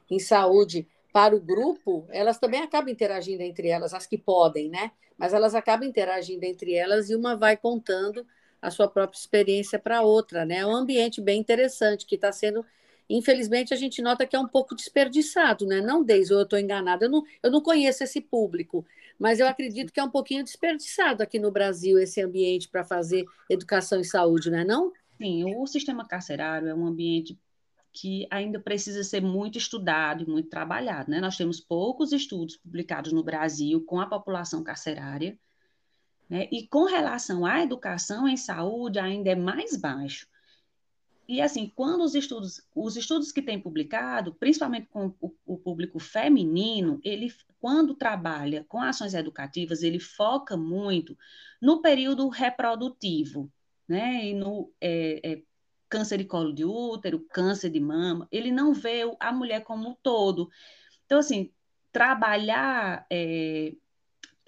em 0.09 0.19
saúde 0.19 0.87
para 1.13 1.35
o 1.35 1.39
grupo, 1.39 2.05
elas 2.09 2.39
também 2.39 2.61
acabam 2.61 2.89
interagindo 2.89 3.43
entre 3.43 3.67
elas, 3.67 3.93
as 3.93 4.07
que 4.07 4.17
podem, 4.17 4.69
né? 4.69 4.91
Mas 5.17 5.33
elas 5.33 5.53
acabam 5.53 5.87
interagindo 5.87 6.45
entre 6.45 6.73
elas 6.73 7.09
e 7.09 7.15
uma 7.15 7.35
vai 7.35 7.57
contando 7.57 8.25
a 8.61 8.69
sua 8.69 8.87
própria 8.87 9.17
experiência 9.17 9.79
para 9.79 10.01
outra, 10.01 10.45
né? 10.45 10.57
É 10.57 10.65
um 10.65 10.75
ambiente 10.75 11.19
bem 11.19 11.39
interessante 11.39 12.05
que 12.05 12.15
está 12.15 12.31
sendo, 12.31 12.65
infelizmente, 13.09 13.73
a 13.73 13.77
gente 13.77 14.01
nota 14.01 14.25
que 14.25 14.35
é 14.35 14.39
um 14.39 14.47
pouco 14.47 14.75
desperdiçado, 14.75 15.65
né? 15.65 15.81
Não 15.81 16.03
desde 16.03 16.33
eu 16.33 16.41
estou 16.41 16.59
enganada, 16.59 17.05
eu 17.05 17.09
não, 17.09 17.23
eu 17.41 17.51
não 17.51 17.61
conheço 17.61 18.03
esse 18.03 18.21
público, 18.21 18.85
mas 19.17 19.39
eu 19.39 19.47
acredito 19.47 19.91
que 19.91 19.99
é 19.99 20.03
um 20.03 20.11
pouquinho 20.11 20.43
desperdiçado 20.43 21.23
aqui 21.23 21.39
no 21.39 21.51
Brasil 21.51 21.97
esse 21.97 22.21
ambiente 22.21 22.69
para 22.69 22.83
fazer 22.83 23.25
educação 23.49 23.99
e 23.99 24.05
saúde, 24.05 24.51
não 24.51 24.59
é 24.59 24.65
não? 24.65 24.91
Sim, 25.17 25.55
o 25.55 25.67
sistema 25.67 26.07
carcerário 26.07 26.67
é 26.67 26.73
um 26.73 26.85
ambiente 26.85 27.37
que 27.93 28.25
ainda 28.31 28.59
precisa 28.59 29.03
ser 29.03 29.21
muito 29.21 29.57
estudado 29.57 30.23
e 30.23 30.27
muito 30.27 30.49
trabalhado. 30.49 31.11
Né? 31.11 31.19
Nós 31.19 31.37
temos 31.37 31.59
poucos 31.59 32.11
estudos 32.11 32.57
publicados 32.57 33.11
no 33.11 33.23
Brasil 33.23 33.83
com 33.85 33.99
a 33.99 34.07
população 34.07 34.63
carcerária, 34.63 35.37
né? 36.31 36.47
e 36.49 36.65
com 36.65 36.85
relação 36.85 37.45
à 37.45 37.61
educação 37.61 38.25
em 38.25 38.37
saúde, 38.37 38.97
ainda 38.97 39.31
é 39.31 39.35
mais 39.35 39.75
baixo. 39.75 40.25
E 41.27 41.41
assim, 41.41 41.69
quando 41.75 42.03
os 42.03 42.15
estudos, 42.15 42.61
os 42.73 42.95
estudos 42.95 43.33
que 43.33 43.41
têm 43.41 43.59
publicado, 43.59 44.33
principalmente 44.35 44.87
com 44.87 45.13
o, 45.19 45.33
o, 45.45 45.57
público 45.57 45.99
feminino, 45.99 47.01
ele, 47.03 47.33
quando 47.59 47.93
trabalha 47.93 48.65
com 48.67 48.81
ações 48.81 49.13
educativas, 49.13 49.83
ele 49.83 49.99
foca 49.99 50.55
muito 50.55 51.17
no 51.61 51.81
período 51.81 52.29
reprodutivo, 52.29 53.51
né? 53.87 54.25
E 54.25 54.33
no 54.33 54.71
é, 54.79 55.19
é, 55.23 55.41
câncer 55.89 56.17
de 56.17 56.25
colo 56.25 56.53
de 56.53 56.63
útero, 56.63 57.19
câncer 57.29 57.69
de 57.69 57.79
mama, 57.79 58.27
ele 58.31 58.51
não 58.51 58.73
vê 58.73 59.01
a 59.19 59.31
mulher 59.33 59.63
como 59.63 59.89
um 59.89 59.95
todo. 60.01 60.49
Então, 61.05 61.19
assim, 61.19 61.51
trabalhar 61.91 63.05
é, 63.09 63.73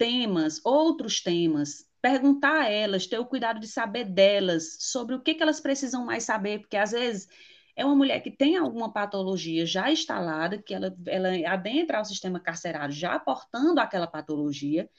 temas, 0.04 0.60
outros 0.62 1.22
temas, 1.22 1.88
perguntar 2.02 2.64
a 2.64 2.70
elas, 2.70 3.06
ter 3.06 3.18
o 3.18 3.24
cuidado 3.24 3.58
de 3.58 3.66
saber 3.66 4.04
delas, 4.04 4.76
sobre 4.80 5.14
o 5.14 5.22
que, 5.22 5.32
que 5.32 5.42
elas 5.42 5.60
precisam 5.60 6.04
mais 6.04 6.24
saber, 6.24 6.60
porque 6.60 6.76
às 6.76 6.90
vezes 6.90 7.26
é 7.74 7.86
uma 7.86 7.96
mulher 7.96 8.20
que 8.20 8.30
tem 8.30 8.58
alguma 8.58 8.92
patologia 8.92 9.64
já 9.64 9.90
instalada, 9.90 10.60
que 10.62 10.74
ela, 10.74 10.94
ela 11.06 11.30
adentra 11.50 11.96
ao 11.96 12.04
sistema 12.04 12.38
carcerário 12.38 12.94
já 12.94 13.14
aportando 13.14 13.80
aquela 13.80 14.06
patologia, 14.06 14.90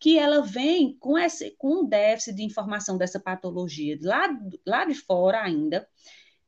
que 0.00 0.18
ela 0.18 0.40
vem 0.40 0.96
com, 0.98 1.18
esse, 1.18 1.54
com 1.58 1.82
um 1.82 1.86
déficit 1.86 2.34
de 2.34 2.44
informação 2.44 2.96
dessa 2.96 3.20
patologia 3.20 3.98
lá, 4.00 4.30
lá 4.66 4.86
de 4.86 4.94
fora 4.94 5.42
ainda, 5.42 5.86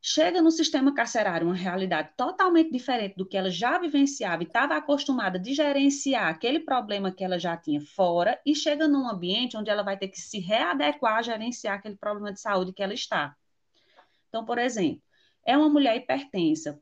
chega 0.01 0.41
no 0.41 0.51
sistema 0.51 0.93
carcerário 0.93 1.47
uma 1.47 1.55
realidade 1.55 2.11
totalmente 2.15 2.71
diferente 2.71 3.15
do 3.15 3.25
que 3.25 3.35
ela 3.35 3.49
já 3.49 3.77
vivenciava 3.77 4.43
e 4.43 4.45
estava 4.45 4.75
acostumada 4.75 5.37
de 5.37 5.53
gerenciar 5.53 6.27
aquele 6.29 6.59
problema 6.59 7.11
que 7.11 7.23
ela 7.23 7.39
já 7.39 7.57
tinha 7.57 7.81
fora 7.81 8.39
e 8.45 8.55
chega 8.55 8.87
num 8.87 9.09
ambiente 9.09 9.57
onde 9.57 9.69
ela 9.69 9.83
vai 9.83 9.97
ter 9.97 10.07
que 10.07 10.19
se 10.19 10.39
readequar 10.39 11.17
a 11.17 11.21
gerenciar 11.21 11.77
aquele 11.77 11.97
problema 11.97 12.31
de 12.31 12.39
saúde 12.39 12.73
que 12.73 12.83
ela 12.83 12.93
está. 12.93 13.35
Então, 14.29 14.45
por 14.45 14.57
exemplo, 14.57 15.01
é 15.45 15.57
uma 15.57 15.69
mulher 15.69 15.95
hipertensa, 15.97 16.81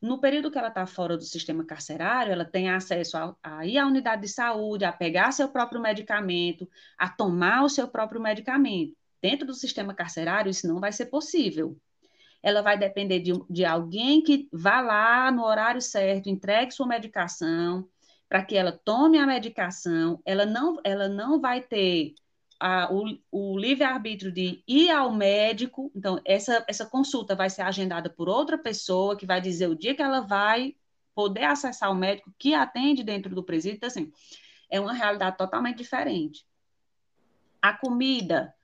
no 0.00 0.20
período 0.20 0.50
que 0.50 0.58
ela 0.58 0.68
está 0.68 0.86
fora 0.86 1.16
do 1.16 1.24
sistema 1.24 1.64
carcerário, 1.64 2.32
ela 2.32 2.44
tem 2.44 2.70
acesso 2.70 3.16
a, 3.16 3.36
a 3.42 3.66
ir 3.66 3.78
à 3.78 3.86
unidade 3.86 4.22
de 4.22 4.28
saúde, 4.28 4.84
a 4.84 4.92
pegar 4.92 5.32
seu 5.32 5.48
próprio 5.48 5.80
medicamento, 5.80 6.68
a 6.98 7.08
tomar 7.08 7.64
o 7.64 7.68
seu 7.68 7.88
próprio 7.88 8.20
medicamento. 8.20 8.96
Dentro 9.20 9.46
do 9.46 9.54
sistema 9.54 9.94
carcerário, 9.94 10.50
isso 10.50 10.68
não 10.68 10.80
vai 10.80 10.92
ser 10.92 11.06
possível. 11.06 11.76
Ela 12.46 12.62
vai 12.62 12.78
depender 12.78 13.18
de, 13.18 13.32
de 13.50 13.64
alguém 13.64 14.22
que 14.22 14.48
vá 14.52 14.80
lá 14.80 15.32
no 15.32 15.44
horário 15.44 15.82
certo, 15.82 16.28
entregue 16.28 16.70
sua 16.70 16.86
medicação, 16.86 17.88
para 18.28 18.40
que 18.44 18.56
ela 18.56 18.70
tome 18.70 19.18
a 19.18 19.26
medicação. 19.26 20.22
Ela 20.24 20.46
não, 20.46 20.78
ela 20.84 21.08
não 21.08 21.40
vai 21.40 21.60
ter 21.60 22.14
a, 22.60 22.88
o, 22.94 23.18
o 23.32 23.58
livre-arbítrio 23.58 24.30
de 24.30 24.62
ir 24.64 24.90
ao 24.90 25.12
médico, 25.12 25.90
então 25.92 26.20
essa, 26.24 26.64
essa 26.68 26.86
consulta 26.86 27.34
vai 27.34 27.50
ser 27.50 27.62
agendada 27.62 28.08
por 28.08 28.28
outra 28.28 28.56
pessoa 28.56 29.16
que 29.16 29.26
vai 29.26 29.40
dizer 29.40 29.68
o 29.68 29.74
dia 29.74 29.96
que 29.96 30.02
ela 30.02 30.20
vai 30.20 30.76
poder 31.16 31.46
acessar 31.46 31.90
o 31.90 31.96
médico 31.96 32.32
que 32.38 32.54
atende 32.54 33.02
dentro 33.02 33.34
do 33.34 33.42
presídio, 33.42 33.78
então, 33.78 33.88
assim, 33.88 34.12
é 34.70 34.78
uma 34.78 34.92
realidade 34.92 35.36
totalmente 35.36 35.78
diferente. 35.78 36.46
A 37.60 37.72
comida, 37.72 38.54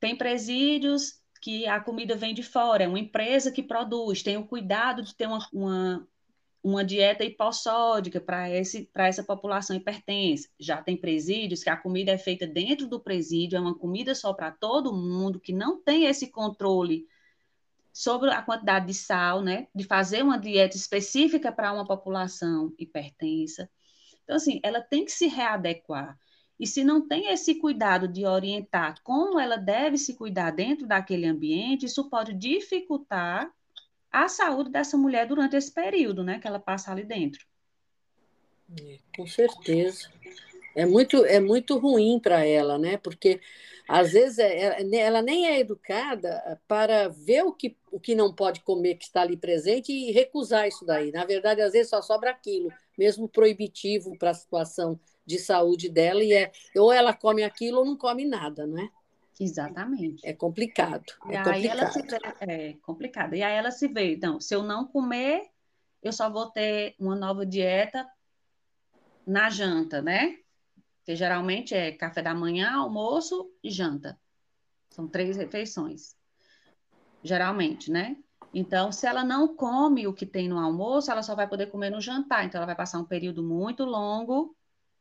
tem 0.00 0.16
presídios 0.16 1.19
que 1.40 1.66
a 1.66 1.80
comida 1.80 2.14
vem 2.14 2.34
de 2.34 2.42
fora, 2.42 2.84
é 2.84 2.88
uma 2.88 2.98
empresa 2.98 3.50
que 3.50 3.62
produz, 3.62 4.22
tem 4.22 4.36
o 4.36 4.46
cuidado 4.46 5.02
de 5.02 5.14
ter 5.14 5.26
uma, 5.26 5.46
uma 5.52 6.08
uma 6.62 6.84
dieta 6.84 7.24
hipossódica 7.24 8.20
para 8.20 8.48
essa 8.48 9.24
população 9.24 9.74
hipertensa. 9.74 10.48
Já 10.58 10.82
tem 10.82 10.96
presídios 10.96 11.62
que 11.64 11.70
a 11.70 11.76
comida 11.76 12.12
é 12.12 12.18
feita 12.18 12.46
dentro 12.46 12.86
do 12.86 13.00
presídio, 13.00 13.56
é 13.56 13.60
uma 13.60 13.76
comida 13.76 14.14
só 14.14 14.32
para 14.34 14.50
todo 14.50 14.94
mundo, 14.94 15.40
que 15.40 15.52
não 15.52 15.82
tem 15.82 16.04
esse 16.04 16.30
controle 16.30 17.06
sobre 17.92 18.30
a 18.30 18.42
quantidade 18.42 18.86
de 18.86 18.94
sal, 18.94 19.42
né? 19.42 19.68
De 19.74 19.84
fazer 19.84 20.22
uma 20.22 20.38
dieta 20.38 20.76
específica 20.76 21.50
para 21.50 21.72
uma 21.72 21.86
população 21.86 22.72
hipertensa. 22.78 23.68
Então, 24.22 24.36
assim, 24.36 24.60
ela 24.62 24.80
tem 24.80 25.04
que 25.04 25.12
se 25.12 25.26
readequar. 25.26 26.16
E 26.60 26.66
se 26.66 26.84
não 26.84 27.00
tem 27.00 27.32
esse 27.32 27.54
cuidado 27.54 28.06
de 28.06 28.26
orientar 28.26 29.02
como 29.02 29.40
ela 29.40 29.56
deve 29.56 29.96
se 29.96 30.12
cuidar 30.14 30.50
dentro 30.50 30.86
daquele 30.86 31.26
ambiente, 31.26 31.86
isso 31.86 32.10
pode 32.10 32.34
dificultar 32.34 33.50
a 34.12 34.28
saúde 34.28 34.68
dessa 34.68 34.94
mulher 34.94 35.26
durante 35.26 35.56
esse 35.56 35.72
período, 35.72 36.22
né, 36.22 36.38
que 36.38 36.46
ela 36.46 36.58
passa 36.58 36.92
ali 36.92 37.02
dentro. 37.02 37.46
É, 38.78 38.98
com 39.16 39.26
certeza. 39.26 40.10
É 40.76 40.84
muito, 40.84 41.24
é 41.24 41.40
muito 41.40 41.78
ruim 41.78 42.20
para 42.20 42.44
ela, 42.44 42.78
né? 42.78 42.98
Porque 42.98 43.40
às 43.88 44.12
vezes 44.12 44.38
é, 44.38 44.82
é, 44.82 44.96
ela 44.96 45.22
nem 45.22 45.46
é 45.46 45.58
educada 45.58 46.60
para 46.68 47.08
ver 47.08 47.42
o 47.42 47.52
que, 47.52 47.74
o 47.90 47.98
que 47.98 48.14
não 48.14 48.32
pode 48.32 48.60
comer 48.60 48.96
que 48.96 49.04
está 49.04 49.22
ali 49.22 49.36
presente 49.36 49.90
e 49.92 50.12
recusar 50.12 50.68
isso 50.68 50.84
daí. 50.84 51.10
Na 51.10 51.24
verdade, 51.24 51.62
às 51.62 51.72
vezes 51.72 51.88
só 51.88 52.02
sobra 52.02 52.30
aquilo, 52.30 52.70
mesmo 52.98 53.28
proibitivo 53.28 54.16
para 54.18 54.30
a 54.30 54.34
situação 54.34 55.00
de 55.30 55.38
saúde 55.38 55.88
dela, 55.88 56.22
e 56.22 56.32
é 56.32 56.52
ou 56.76 56.92
ela 56.92 57.14
come 57.14 57.42
aquilo 57.42 57.78
ou 57.78 57.84
não 57.84 57.96
come 57.96 58.24
nada, 58.26 58.66
não 58.66 58.78
é? 58.78 58.90
Exatamente. 59.38 60.26
É 60.26 60.34
complicado. 60.34 61.14
E 61.30 61.34
é 61.34 61.42
complicado. 61.42 61.78
ela 61.78 61.90
se 61.90 62.02
vê, 62.02 62.18
é 62.40 62.72
complicado. 62.82 63.34
E 63.34 63.42
aí 63.42 63.56
ela 63.56 63.70
se 63.70 63.88
vê, 63.88 64.12
então, 64.12 64.38
se 64.38 64.54
eu 64.54 64.62
não 64.62 64.86
comer, 64.86 65.48
eu 66.02 66.12
só 66.12 66.28
vou 66.28 66.50
ter 66.50 66.94
uma 66.98 67.16
nova 67.16 67.46
dieta 67.46 68.06
na 69.26 69.48
janta, 69.48 70.02
né? 70.02 70.36
Que 71.04 71.16
geralmente 71.16 71.74
é 71.74 71.92
café 71.92 72.20
da 72.20 72.34
manhã, 72.34 72.72
almoço 72.72 73.50
e 73.64 73.70
janta. 73.70 74.20
São 74.90 75.08
três 75.08 75.38
refeições. 75.38 76.14
Geralmente, 77.22 77.90
né? 77.90 78.16
Então, 78.52 78.92
se 78.92 79.06
ela 79.06 79.24
não 79.24 79.54
come 79.54 80.06
o 80.06 80.12
que 80.12 80.26
tem 80.26 80.48
no 80.48 80.58
almoço, 80.58 81.10
ela 81.10 81.22
só 81.22 81.34
vai 81.34 81.48
poder 81.48 81.70
comer 81.70 81.90
no 81.90 82.00
jantar. 82.00 82.44
Então, 82.44 82.58
ela 82.58 82.66
vai 82.66 82.76
passar 82.76 82.98
um 82.98 83.04
período 83.04 83.42
muito 83.42 83.84
longo 83.84 84.54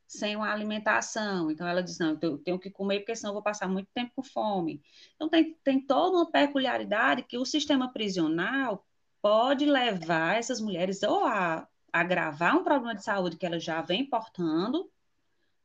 sem 0.09 0.35
uma 0.35 0.51
alimentação. 0.51 1.51
Então, 1.51 1.67
ela 1.67 1.83
diz: 1.83 1.99
não, 1.99 2.17
eu 2.19 2.39
tenho 2.39 2.59
que 2.59 2.71
comer, 2.71 2.99
porque 2.99 3.15
senão 3.15 3.29
eu 3.29 3.35
vou 3.35 3.43
passar 3.43 3.67
muito 3.69 3.87
tempo 3.93 4.11
com 4.15 4.23
fome. 4.23 4.81
Então, 5.15 5.29
tem, 5.29 5.53
tem 5.63 5.79
toda 5.79 6.17
uma 6.17 6.31
peculiaridade 6.31 7.23
que 7.23 7.37
o 7.37 7.45
sistema 7.45 7.93
prisional 7.93 8.83
pode 9.21 9.65
levar 9.65 10.37
essas 10.37 10.59
mulheres 10.59 11.03
ou 11.03 11.25
a 11.25 11.67
agravar 11.93 12.57
um 12.57 12.63
problema 12.63 12.95
de 12.95 13.03
saúde 13.03 13.37
que 13.37 13.45
ela 13.45 13.59
já 13.59 13.81
vem 13.81 14.09
portando 14.09 14.89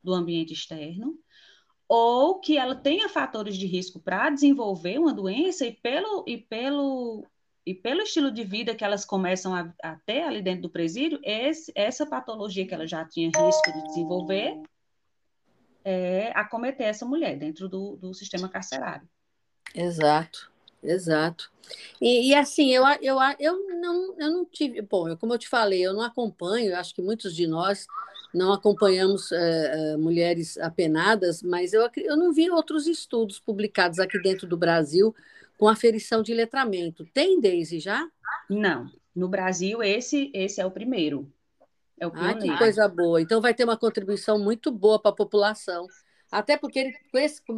do 0.03 0.13
ambiente 0.13 0.53
externo, 0.53 1.17
ou 1.87 2.39
que 2.39 2.57
ela 2.57 2.75
tenha 2.75 3.09
fatores 3.09 3.57
de 3.57 3.65
risco 3.65 3.99
para 3.99 4.29
desenvolver 4.29 4.99
uma 4.99 5.13
doença 5.13 5.65
e 5.65 5.71
pelo, 5.71 6.23
e 6.27 6.37
pelo 6.37 7.25
e 7.65 7.73
pelo 7.73 8.01
estilo 8.01 8.31
de 8.31 8.43
vida 8.43 8.75
que 8.75 8.83
elas 8.83 9.03
começam 9.03 9.55
a, 9.55 9.73
a 9.81 9.95
ter 10.05 10.21
ali 10.21 10.41
dentro 10.41 10.63
do 10.63 10.69
presídio, 10.69 11.19
esse, 11.23 11.71
essa 11.73 12.05
patologia 12.05 12.67
que 12.67 12.73
ela 12.73 12.85
já 12.85 13.03
tinha 13.03 13.31
risco 13.35 13.73
de 13.73 13.87
desenvolver 13.87 14.61
é 15.83 16.31
acometer 16.35 16.87
essa 16.87 17.05
mulher 17.05 17.37
dentro 17.37 17.67
do, 17.67 17.95
do 17.95 18.13
sistema 18.13 18.47
carcerário. 18.47 19.07
Exato, 19.73 20.51
exato. 20.83 21.51
E, 21.99 22.29
e, 22.29 22.35
assim, 22.35 22.71
eu, 22.71 22.83
eu, 23.01 23.17
eu, 23.39 23.79
não, 23.79 24.15
eu 24.19 24.31
não 24.31 24.45
tive. 24.45 24.81
Bom, 24.81 25.09
eu, 25.09 25.17
como 25.17 25.33
eu 25.33 25.39
te 25.39 25.47
falei, 25.47 25.85
eu 25.85 25.93
não 25.93 26.01
acompanho, 26.01 26.75
acho 26.75 26.93
que 26.93 27.01
muitos 27.01 27.35
de 27.35 27.47
nós 27.47 27.87
não 28.33 28.53
acompanhamos 28.53 29.31
é, 29.31 29.97
mulheres 29.97 30.57
apenadas, 30.57 31.41
mas 31.41 31.73
eu, 31.73 31.89
eu 31.97 32.17
não 32.17 32.33
vi 32.33 32.49
outros 32.49 32.85
estudos 32.85 33.39
publicados 33.39 33.97
aqui 33.97 34.21
dentro 34.21 34.45
do 34.47 34.57
Brasil 34.57 35.15
com 35.57 35.67
aferição 35.67 36.21
de 36.21 36.33
letramento. 36.33 37.05
Tem, 37.13 37.39
Deise, 37.39 37.79
já? 37.79 38.07
Não. 38.49 38.89
No 39.15 39.29
Brasil, 39.29 39.81
esse, 39.81 40.31
esse 40.33 40.59
é 40.59 40.65
o 40.65 40.71
primeiro. 40.71 41.31
É 41.97 42.05
o 42.05 42.11
pioneiro. 42.11 42.39
Ah, 42.39 42.41
que 42.41 42.57
coisa 42.57 42.87
boa. 42.87 43.21
Então, 43.21 43.39
vai 43.41 43.53
ter 43.53 43.63
uma 43.63 43.77
contribuição 43.77 44.37
muito 44.37 44.71
boa 44.71 44.99
para 44.99 45.11
a 45.11 45.15
população. 45.15 45.87
Até 46.31 46.57
porque, 46.57 46.79
ele, 46.79 46.93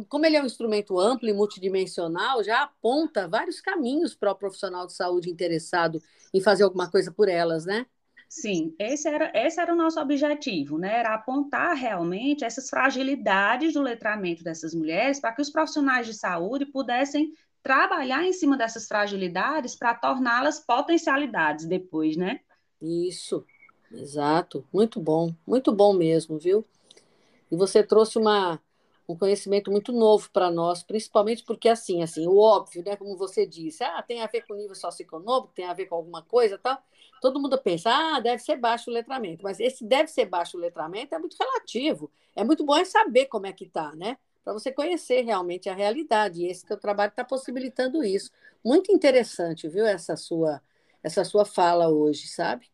como 0.08 0.24
ele 0.24 0.36
é 0.36 0.42
um 0.42 0.46
instrumento 0.46 0.98
amplo 1.00 1.28
e 1.28 1.32
multidimensional, 1.32 2.44
já 2.44 2.62
aponta 2.62 3.26
vários 3.26 3.60
caminhos 3.60 4.14
para 4.14 4.30
o 4.30 4.36
profissional 4.36 4.86
de 4.86 4.92
saúde 4.92 5.30
interessado 5.30 6.00
em 6.32 6.40
fazer 6.40 6.62
alguma 6.62 6.88
coisa 6.90 7.10
por 7.10 7.28
elas, 7.28 7.64
né? 7.64 7.86
Sim, 8.28 8.74
esse 8.78 9.08
era, 9.08 9.32
esse 9.34 9.58
era 9.58 9.72
o 9.72 9.76
nosso 9.76 9.98
objetivo, 9.98 10.76
né? 10.76 10.98
Era 10.98 11.14
apontar 11.14 11.74
realmente 11.74 12.44
essas 12.44 12.68
fragilidades 12.68 13.72
do 13.72 13.80
letramento 13.80 14.44
dessas 14.44 14.74
mulheres 14.74 15.18
para 15.18 15.32
que 15.32 15.40
os 15.40 15.48
profissionais 15.48 16.06
de 16.06 16.12
saúde 16.12 16.66
pudessem 16.66 17.32
trabalhar 17.62 18.24
em 18.24 18.32
cima 18.32 18.56
dessas 18.56 18.86
fragilidades 18.86 19.74
para 19.74 19.94
torná-las 19.94 20.60
potencialidades 20.60 21.66
depois, 21.66 22.16
né? 22.16 22.40
Isso, 22.80 23.44
exato. 23.92 24.66
Muito 24.72 25.00
bom, 25.00 25.34
muito 25.46 25.72
bom 25.72 25.92
mesmo, 25.92 26.38
viu? 26.38 26.64
E 27.50 27.56
você 27.56 27.82
trouxe 27.82 28.18
uma, 28.18 28.60
um 29.08 29.16
conhecimento 29.16 29.70
muito 29.70 29.90
novo 29.90 30.30
para 30.30 30.50
nós, 30.50 30.82
principalmente 30.82 31.42
porque 31.44 31.68
assim, 31.68 32.02
assim, 32.02 32.26
o 32.26 32.36
óbvio, 32.38 32.84
né, 32.84 32.94
como 32.94 33.16
você 33.16 33.46
disse, 33.46 33.82
ah, 33.82 34.02
tem 34.02 34.22
a 34.22 34.26
ver 34.26 34.42
com 34.46 34.54
nível 34.54 34.74
socioeconômico, 34.74 35.52
tem 35.54 35.64
a 35.64 35.72
ver 35.72 35.86
com 35.86 35.94
alguma 35.94 36.22
coisa, 36.22 36.58
tal. 36.58 36.78
Todo 37.20 37.40
mundo 37.40 37.58
pensa, 37.58 37.90
ah, 37.90 38.20
deve 38.20 38.42
ser 38.42 38.56
baixo 38.56 38.90
o 38.90 38.92
letramento, 38.92 39.42
mas 39.42 39.58
esse 39.58 39.84
deve 39.84 40.08
ser 40.08 40.26
baixo 40.26 40.56
o 40.56 40.60
letramento 40.60 41.14
é 41.14 41.18
muito 41.18 41.36
relativo. 41.38 42.10
É 42.36 42.44
muito 42.44 42.64
bom 42.64 42.76
é 42.76 42.84
saber 42.84 43.26
como 43.26 43.46
é 43.46 43.52
que 43.52 43.64
está, 43.64 43.94
né? 43.96 44.16
Para 44.48 44.54
você 44.54 44.72
conhecer 44.72 45.26
realmente 45.26 45.68
a 45.68 45.74
realidade. 45.74 46.40
E 46.40 46.46
esse 46.46 46.64
teu 46.64 46.78
trabalho 46.78 47.10
está 47.10 47.22
possibilitando 47.22 48.02
isso. 48.02 48.30
Muito 48.64 48.90
interessante, 48.90 49.68
viu, 49.68 49.84
essa 49.84 50.16
sua 50.16 50.62
essa 51.02 51.22
sua 51.22 51.44
fala 51.44 51.90
hoje, 51.90 52.26
sabe? 52.28 52.66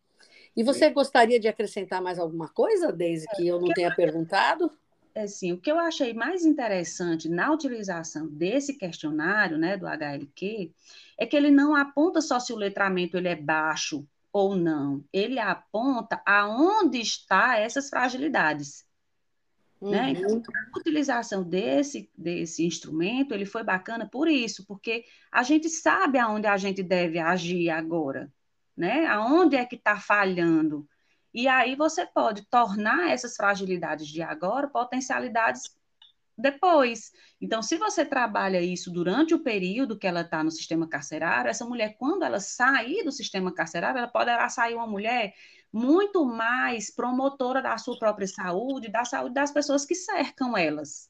E 0.55 0.63
você 0.63 0.89
gostaria 0.89 1.37
de 1.37 1.49
acrescentar 1.49 2.01
mais 2.01 2.17
alguma 2.17 2.47
coisa, 2.47 2.93
Deise, 2.93 3.27
que 3.35 3.45
eu 3.45 3.59
não 3.59 3.73
tenha 3.73 3.93
perguntado? 3.93 4.71
Assim, 5.13 5.51
o 5.51 5.59
que 5.59 5.69
eu 5.69 5.77
achei 5.77 6.13
mais 6.13 6.45
interessante 6.45 7.27
na 7.27 7.51
utilização 7.51 8.25
desse 8.25 8.75
questionário, 8.75 9.57
né, 9.57 9.75
do 9.75 9.85
HLQ, 9.85 10.71
é 11.17 11.25
que 11.25 11.35
ele 11.35 11.51
não 11.51 11.75
aponta 11.75 12.21
só 12.21 12.39
se 12.39 12.53
o 12.53 12.57
letramento 12.57 13.17
ele 13.17 13.27
é 13.27 13.35
baixo 13.35 14.07
ou 14.31 14.55
não, 14.55 15.03
ele 15.11 15.39
aponta 15.39 16.21
aonde 16.25 17.01
está 17.01 17.59
essas 17.59 17.89
fragilidades. 17.89 18.85
Uhum. 19.85 19.91
Né? 19.91 20.09
Então, 20.11 20.41
a 20.73 20.79
utilização 20.79 21.43
desse, 21.43 22.09
desse 22.17 22.65
instrumento, 22.65 23.35
ele 23.35 23.45
foi 23.45 23.63
bacana 23.63 24.09
por 24.09 24.27
isso, 24.27 24.65
porque 24.65 25.05
a 25.31 25.43
gente 25.43 25.69
sabe 25.69 26.17
aonde 26.17 26.47
a 26.47 26.57
gente 26.57 26.81
deve 26.81 27.19
agir 27.19 27.69
agora, 27.69 28.33
né? 28.75 29.05
Aonde 29.05 29.55
é 29.55 29.63
que 29.63 29.75
está 29.75 29.99
falhando. 29.99 30.87
E 31.31 31.47
aí 31.47 31.75
você 31.75 32.03
pode 32.03 32.47
tornar 32.49 33.11
essas 33.11 33.35
fragilidades 33.35 34.07
de 34.07 34.23
agora 34.23 34.67
potencialidades 34.67 35.77
depois. 36.35 37.11
Então, 37.39 37.61
se 37.61 37.77
você 37.77 38.03
trabalha 38.03 38.61
isso 38.61 38.91
durante 38.91 39.35
o 39.35 39.43
período 39.43 39.99
que 39.99 40.07
ela 40.07 40.21
está 40.21 40.43
no 40.43 40.49
sistema 40.49 40.87
carcerário, 40.87 41.49
essa 41.49 41.63
mulher, 41.63 41.95
quando 41.99 42.23
ela 42.23 42.39
sair 42.39 43.03
do 43.03 43.11
sistema 43.11 43.53
carcerário, 43.53 43.99
ela 43.99 44.07
poderá 44.07 44.49
sair 44.49 44.73
uma 44.73 44.87
mulher 44.87 45.35
muito 45.75 46.23
mais 46.23 46.89
promotora 46.89 47.61
da 47.61 47.77
sua 47.77 47.99
própria 47.99 48.25
saúde, 48.25 48.87
da 48.89 49.03
saúde 49.03 49.33
das 49.33 49.51
pessoas 49.51 49.85
que 49.85 49.93
cercam 49.93 50.55
elas. 50.55 51.09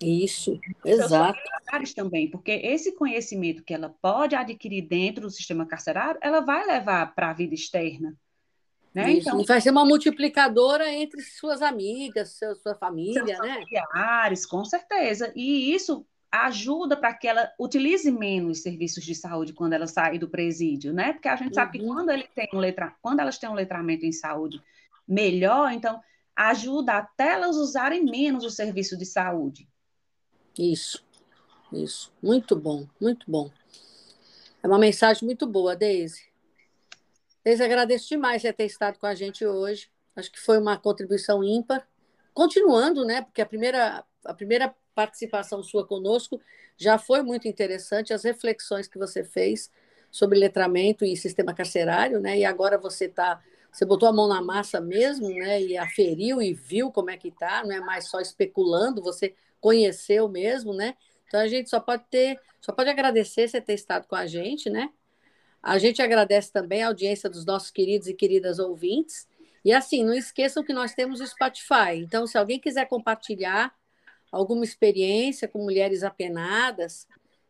Isso, 0.00 0.58
exato. 0.84 1.38
também, 1.94 2.28
porque 2.28 2.50
esse 2.50 2.96
conhecimento 2.96 3.62
que 3.62 3.72
ela 3.72 3.94
pode 4.02 4.34
adquirir 4.34 4.88
dentro 4.88 5.22
do 5.22 5.30
sistema 5.30 5.64
carcerário, 5.64 6.18
ela 6.20 6.40
vai 6.40 6.66
levar 6.66 7.14
para 7.14 7.30
a 7.30 7.32
vida 7.32 7.54
externa. 7.54 8.12
Né? 8.92 9.12
Isso, 9.12 9.28
então, 9.28 9.44
vai 9.44 9.60
ser 9.60 9.70
uma 9.70 9.84
multiplicadora 9.84 10.92
entre 10.92 11.22
suas 11.22 11.62
amigas, 11.62 12.30
seu, 12.30 12.56
sua 12.56 12.74
família, 12.74 13.38
né? 13.38 13.54
Familiares, 13.54 14.44
com 14.44 14.64
certeza. 14.64 15.32
E 15.36 15.72
isso 15.72 16.04
ajuda 16.32 16.96
para 16.96 17.12
que 17.12 17.28
ela 17.28 17.52
utilize 17.60 18.10
menos 18.10 18.62
serviços 18.62 19.04
de 19.04 19.14
saúde 19.14 19.52
quando 19.52 19.74
ela 19.74 19.86
sair 19.86 20.18
do 20.18 20.30
presídio, 20.30 20.90
né? 20.90 21.12
Porque 21.12 21.28
a 21.28 21.36
gente 21.36 21.54
sabe 21.54 21.78
que 21.78 21.84
uhum. 21.84 21.94
quando, 21.94 22.10
ele 22.10 22.26
tem 22.34 22.48
um 22.54 22.58
letra... 22.58 22.96
quando 23.02 23.20
elas 23.20 23.36
têm 23.36 23.50
um 23.50 23.54
letramento 23.54 24.06
em 24.06 24.12
saúde 24.12 24.62
melhor, 25.06 25.70
então 25.72 26.00
ajuda 26.34 26.94
até 26.94 27.34
elas 27.34 27.56
usarem 27.56 28.02
menos 28.02 28.44
o 28.44 28.50
serviço 28.50 28.96
de 28.96 29.04
saúde. 29.04 29.68
Isso, 30.58 31.04
isso. 31.70 32.10
Muito 32.22 32.56
bom, 32.56 32.88
muito 32.98 33.30
bom. 33.30 33.50
É 34.62 34.66
uma 34.66 34.78
mensagem 34.78 35.26
muito 35.26 35.46
boa, 35.46 35.76
Deise. 35.76 36.24
Deise, 37.44 37.62
agradeço 37.62 38.08
demais 38.08 38.40
você 38.40 38.52
ter 38.54 38.64
estado 38.64 38.98
com 38.98 39.06
a 39.06 39.14
gente 39.14 39.44
hoje. 39.44 39.90
Acho 40.16 40.32
que 40.32 40.40
foi 40.40 40.56
uma 40.56 40.78
contribuição 40.78 41.44
ímpar. 41.44 41.86
Continuando, 42.32 43.04
né? 43.04 43.20
Porque 43.20 43.42
a 43.42 43.46
primeira, 43.46 44.02
a 44.24 44.32
primeira 44.32 44.74
participação 44.94 45.62
sua 45.62 45.86
conosco 45.86 46.40
já 46.76 46.98
foi 46.98 47.22
muito 47.22 47.48
interessante, 47.48 48.12
as 48.12 48.24
reflexões 48.24 48.88
que 48.88 48.98
você 48.98 49.24
fez 49.24 49.70
sobre 50.10 50.38
letramento 50.38 51.04
e 51.04 51.16
sistema 51.16 51.54
carcerário, 51.54 52.20
né? 52.20 52.38
E 52.38 52.44
agora 52.44 52.76
você 52.76 53.08
tá, 53.08 53.42
você 53.70 53.84
botou 53.84 54.08
a 54.08 54.12
mão 54.12 54.28
na 54.28 54.42
massa 54.42 54.80
mesmo, 54.80 55.28
né? 55.30 55.62
E 55.62 55.76
aferiu 55.76 56.42
e 56.42 56.52
viu 56.52 56.90
como 56.90 57.10
é 57.10 57.16
que 57.16 57.30
tá, 57.30 57.64
não 57.64 57.72
é 57.72 57.80
mais 57.80 58.08
só 58.08 58.20
especulando, 58.20 59.02
você 59.02 59.34
conheceu 59.60 60.28
mesmo, 60.28 60.74
né? 60.74 60.94
Então 61.26 61.40
a 61.40 61.48
gente 61.48 61.70
só 61.70 61.80
pode 61.80 62.04
ter, 62.10 62.38
só 62.60 62.72
pode 62.72 62.90
agradecer 62.90 63.48
você 63.48 63.60
ter 63.60 63.74
estado 63.74 64.06
com 64.06 64.14
a 64.14 64.26
gente, 64.26 64.68
né? 64.68 64.90
A 65.62 65.78
gente 65.78 66.02
agradece 66.02 66.52
também 66.52 66.82
a 66.82 66.88
audiência 66.88 67.30
dos 67.30 67.46
nossos 67.46 67.70
queridos 67.70 68.08
e 68.08 68.14
queridas 68.14 68.58
ouvintes. 68.58 69.28
E 69.64 69.72
assim, 69.72 70.04
não 70.04 70.12
esqueçam 70.12 70.64
que 70.64 70.72
nós 70.72 70.92
temos 70.92 71.20
o 71.20 71.26
Spotify. 71.26 71.94
Então, 71.96 72.26
se 72.26 72.36
alguém 72.36 72.58
quiser 72.58 72.86
compartilhar 72.86 73.72
alguma 74.32 74.64
experiência 74.64 75.46
com 75.46 75.62
mulheres 75.62 76.02
apenadas, 76.02 77.06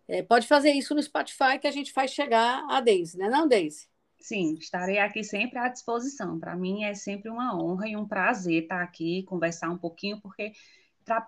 é, 0.08 0.22
pode 0.22 0.48
fazer 0.48 0.72
isso 0.72 0.94
no 0.94 1.02
Spotify 1.02 1.58
que 1.60 1.68
a 1.68 1.70
gente 1.70 1.92
faz 1.92 2.10
chegar 2.10 2.66
a 2.68 2.80
Deise, 2.80 3.16
né, 3.16 3.30
não, 3.30 3.46
Deise? 3.46 3.86
Sim, 4.18 4.54
estarei 4.54 4.98
aqui 4.98 5.24
sempre 5.24 5.58
à 5.58 5.68
disposição. 5.68 6.38
Para 6.38 6.54
mim 6.54 6.84
é 6.84 6.94
sempre 6.94 7.28
uma 7.28 7.56
honra 7.56 7.88
e 7.88 7.96
um 7.96 8.06
prazer 8.06 8.64
estar 8.64 8.82
aqui, 8.82 9.24
conversar 9.24 9.70
um 9.70 9.78
pouquinho, 9.78 10.20
porque 10.20 10.52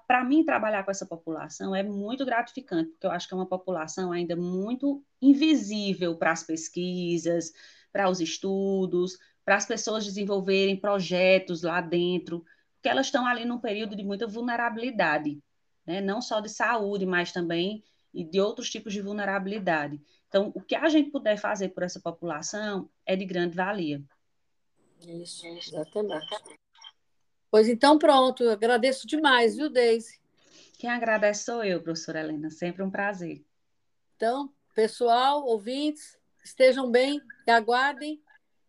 para 0.06 0.24
mim 0.24 0.44
trabalhar 0.44 0.84
com 0.84 0.90
essa 0.90 1.06
população 1.06 1.74
é 1.74 1.82
muito 1.82 2.24
gratificante, 2.24 2.90
porque 2.90 3.06
eu 3.06 3.10
acho 3.10 3.26
que 3.26 3.34
é 3.34 3.36
uma 3.36 3.48
população 3.48 4.12
ainda 4.12 4.36
muito 4.36 5.02
invisível 5.20 6.16
para 6.16 6.30
as 6.30 6.44
pesquisas, 6.44 7.52
para 7.92 8.08
os 8.08 8.20
estudos, 8.20 9.18
para 9.44 9.56
as 9.56 9.66
pessoas 9.66 10.04
desenvolverem 10.04 10.76
projetos 10.76 11.62
lá 11.62 11.80
dentro 11.80 12.44
porque 12.84 12.90
elas 12.90 13.06
estão 13.06 13.26
ali 13.26 13.46
num 13.46 13.58
período 13.58 13.96
de 13.96 14.04
muita 14.04 14.26
vulnerabilidade, 14.26 15.42
né? 15.86 16.02
não 16.02 16.20
só 16.20 16.38
de 16.40 16.50
saúde, 16.50 17.06
mas 17.06 17.32
também 17.32 17.82
de 18.12 18.38
outros 18.38 18.68
tipos 18.68 18.92
de 18.92 19.00
vulnerabilidade. 19.00 19.98
Então, 20.28 20.52
o 20.54 20.60
que 20.60 20.74
a 20.74 20.86
gente 20.90 21.10
puder 21.10 21.38
fazer 21.38 21.70
por 21.70 21.82
essa 21.82 21.98
população 21.98 22.90
é 23.06 23.16
de 23.16 23.24
grande 23.24 23.56
valia. 23.56 24.04
Isso, 25.00 25.46
exatamente. 25.46 26.26
Pois 27.50 27.70
então, 27.70 27.98
pronto, 27.98 28.44
eu 28.44 28.50
agradeço 28.50 29.06
demais, 29.06 29.56
viu, 29.56 29.70
Deise? 29.70 30.20
Quem 30.78 30.90
agradece 30.90 31.44
sou 31.44 31.64
eu, 31.64 31.82
professora 31.82 32.20
Helena, 32.20 32.50
sempre 32.50 32.82
um 32.82 32.90
prazer. 32.90 33.42
Então, 34.14 34.52
pessoal, 34.74 35.46
ouvintes, 35.46 36.18
estejam 36.44 36.90
bem 36.90 37.18
e 37.46 37.50
aguardem 37.50 38.22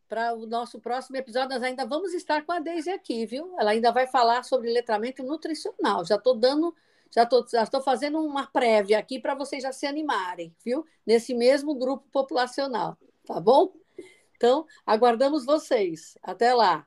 para 0.08 0.34
o 0.34 0.46
nosso 0.46 0.80
próximo 0.80 1.18
episódio, 1.18 1.50
nós 1.50 1.64
ainda 1.64 1.86
vamos 1.86 2.14
estar 2.14 2.46
com 2.46 2.52
a 2.52 2.60
Deise 2.60 2.90
aqui, 2.90 3.26
viu? 3.26 3.56
Ela 3.60 3.72
ainda 3.72 3.92
vai 3.92 4.08
falar 4.08 4.44
sobre 4.44 4.72
letramento 4.72 5.24
nutricional. 5.24 6.06
Já 6.06 6.16
estou 6.16 6.36
dando, 6.36 6.76
já 7.14 7.24
estou 7.24 7.46
já 7.48 7.64
estou 7.64 7.82
fazendo 7.82 8.20
uma 8.20 8.48
prévia 8.48 9.00
aqui 9.00 9.20
para 9.20 9.36
vocês 9.36 9.64
já 9.64 9.72
se 9.72 9.86
animarem, 9.86 10.56
viu? 10.64 10.86
Nesse 11.06 11.34
mesmo 11.34 11.76
grupo 11.76 12.06
populacional, 12.12 12.98
tá 13.26 13.40
bom? 13.40 13.74
Então, 14.36 14.66
aguardamos 14.86 15.46
vocês. 15.46 16.18
Até 16.22 16.54
lá. 16.54 16.86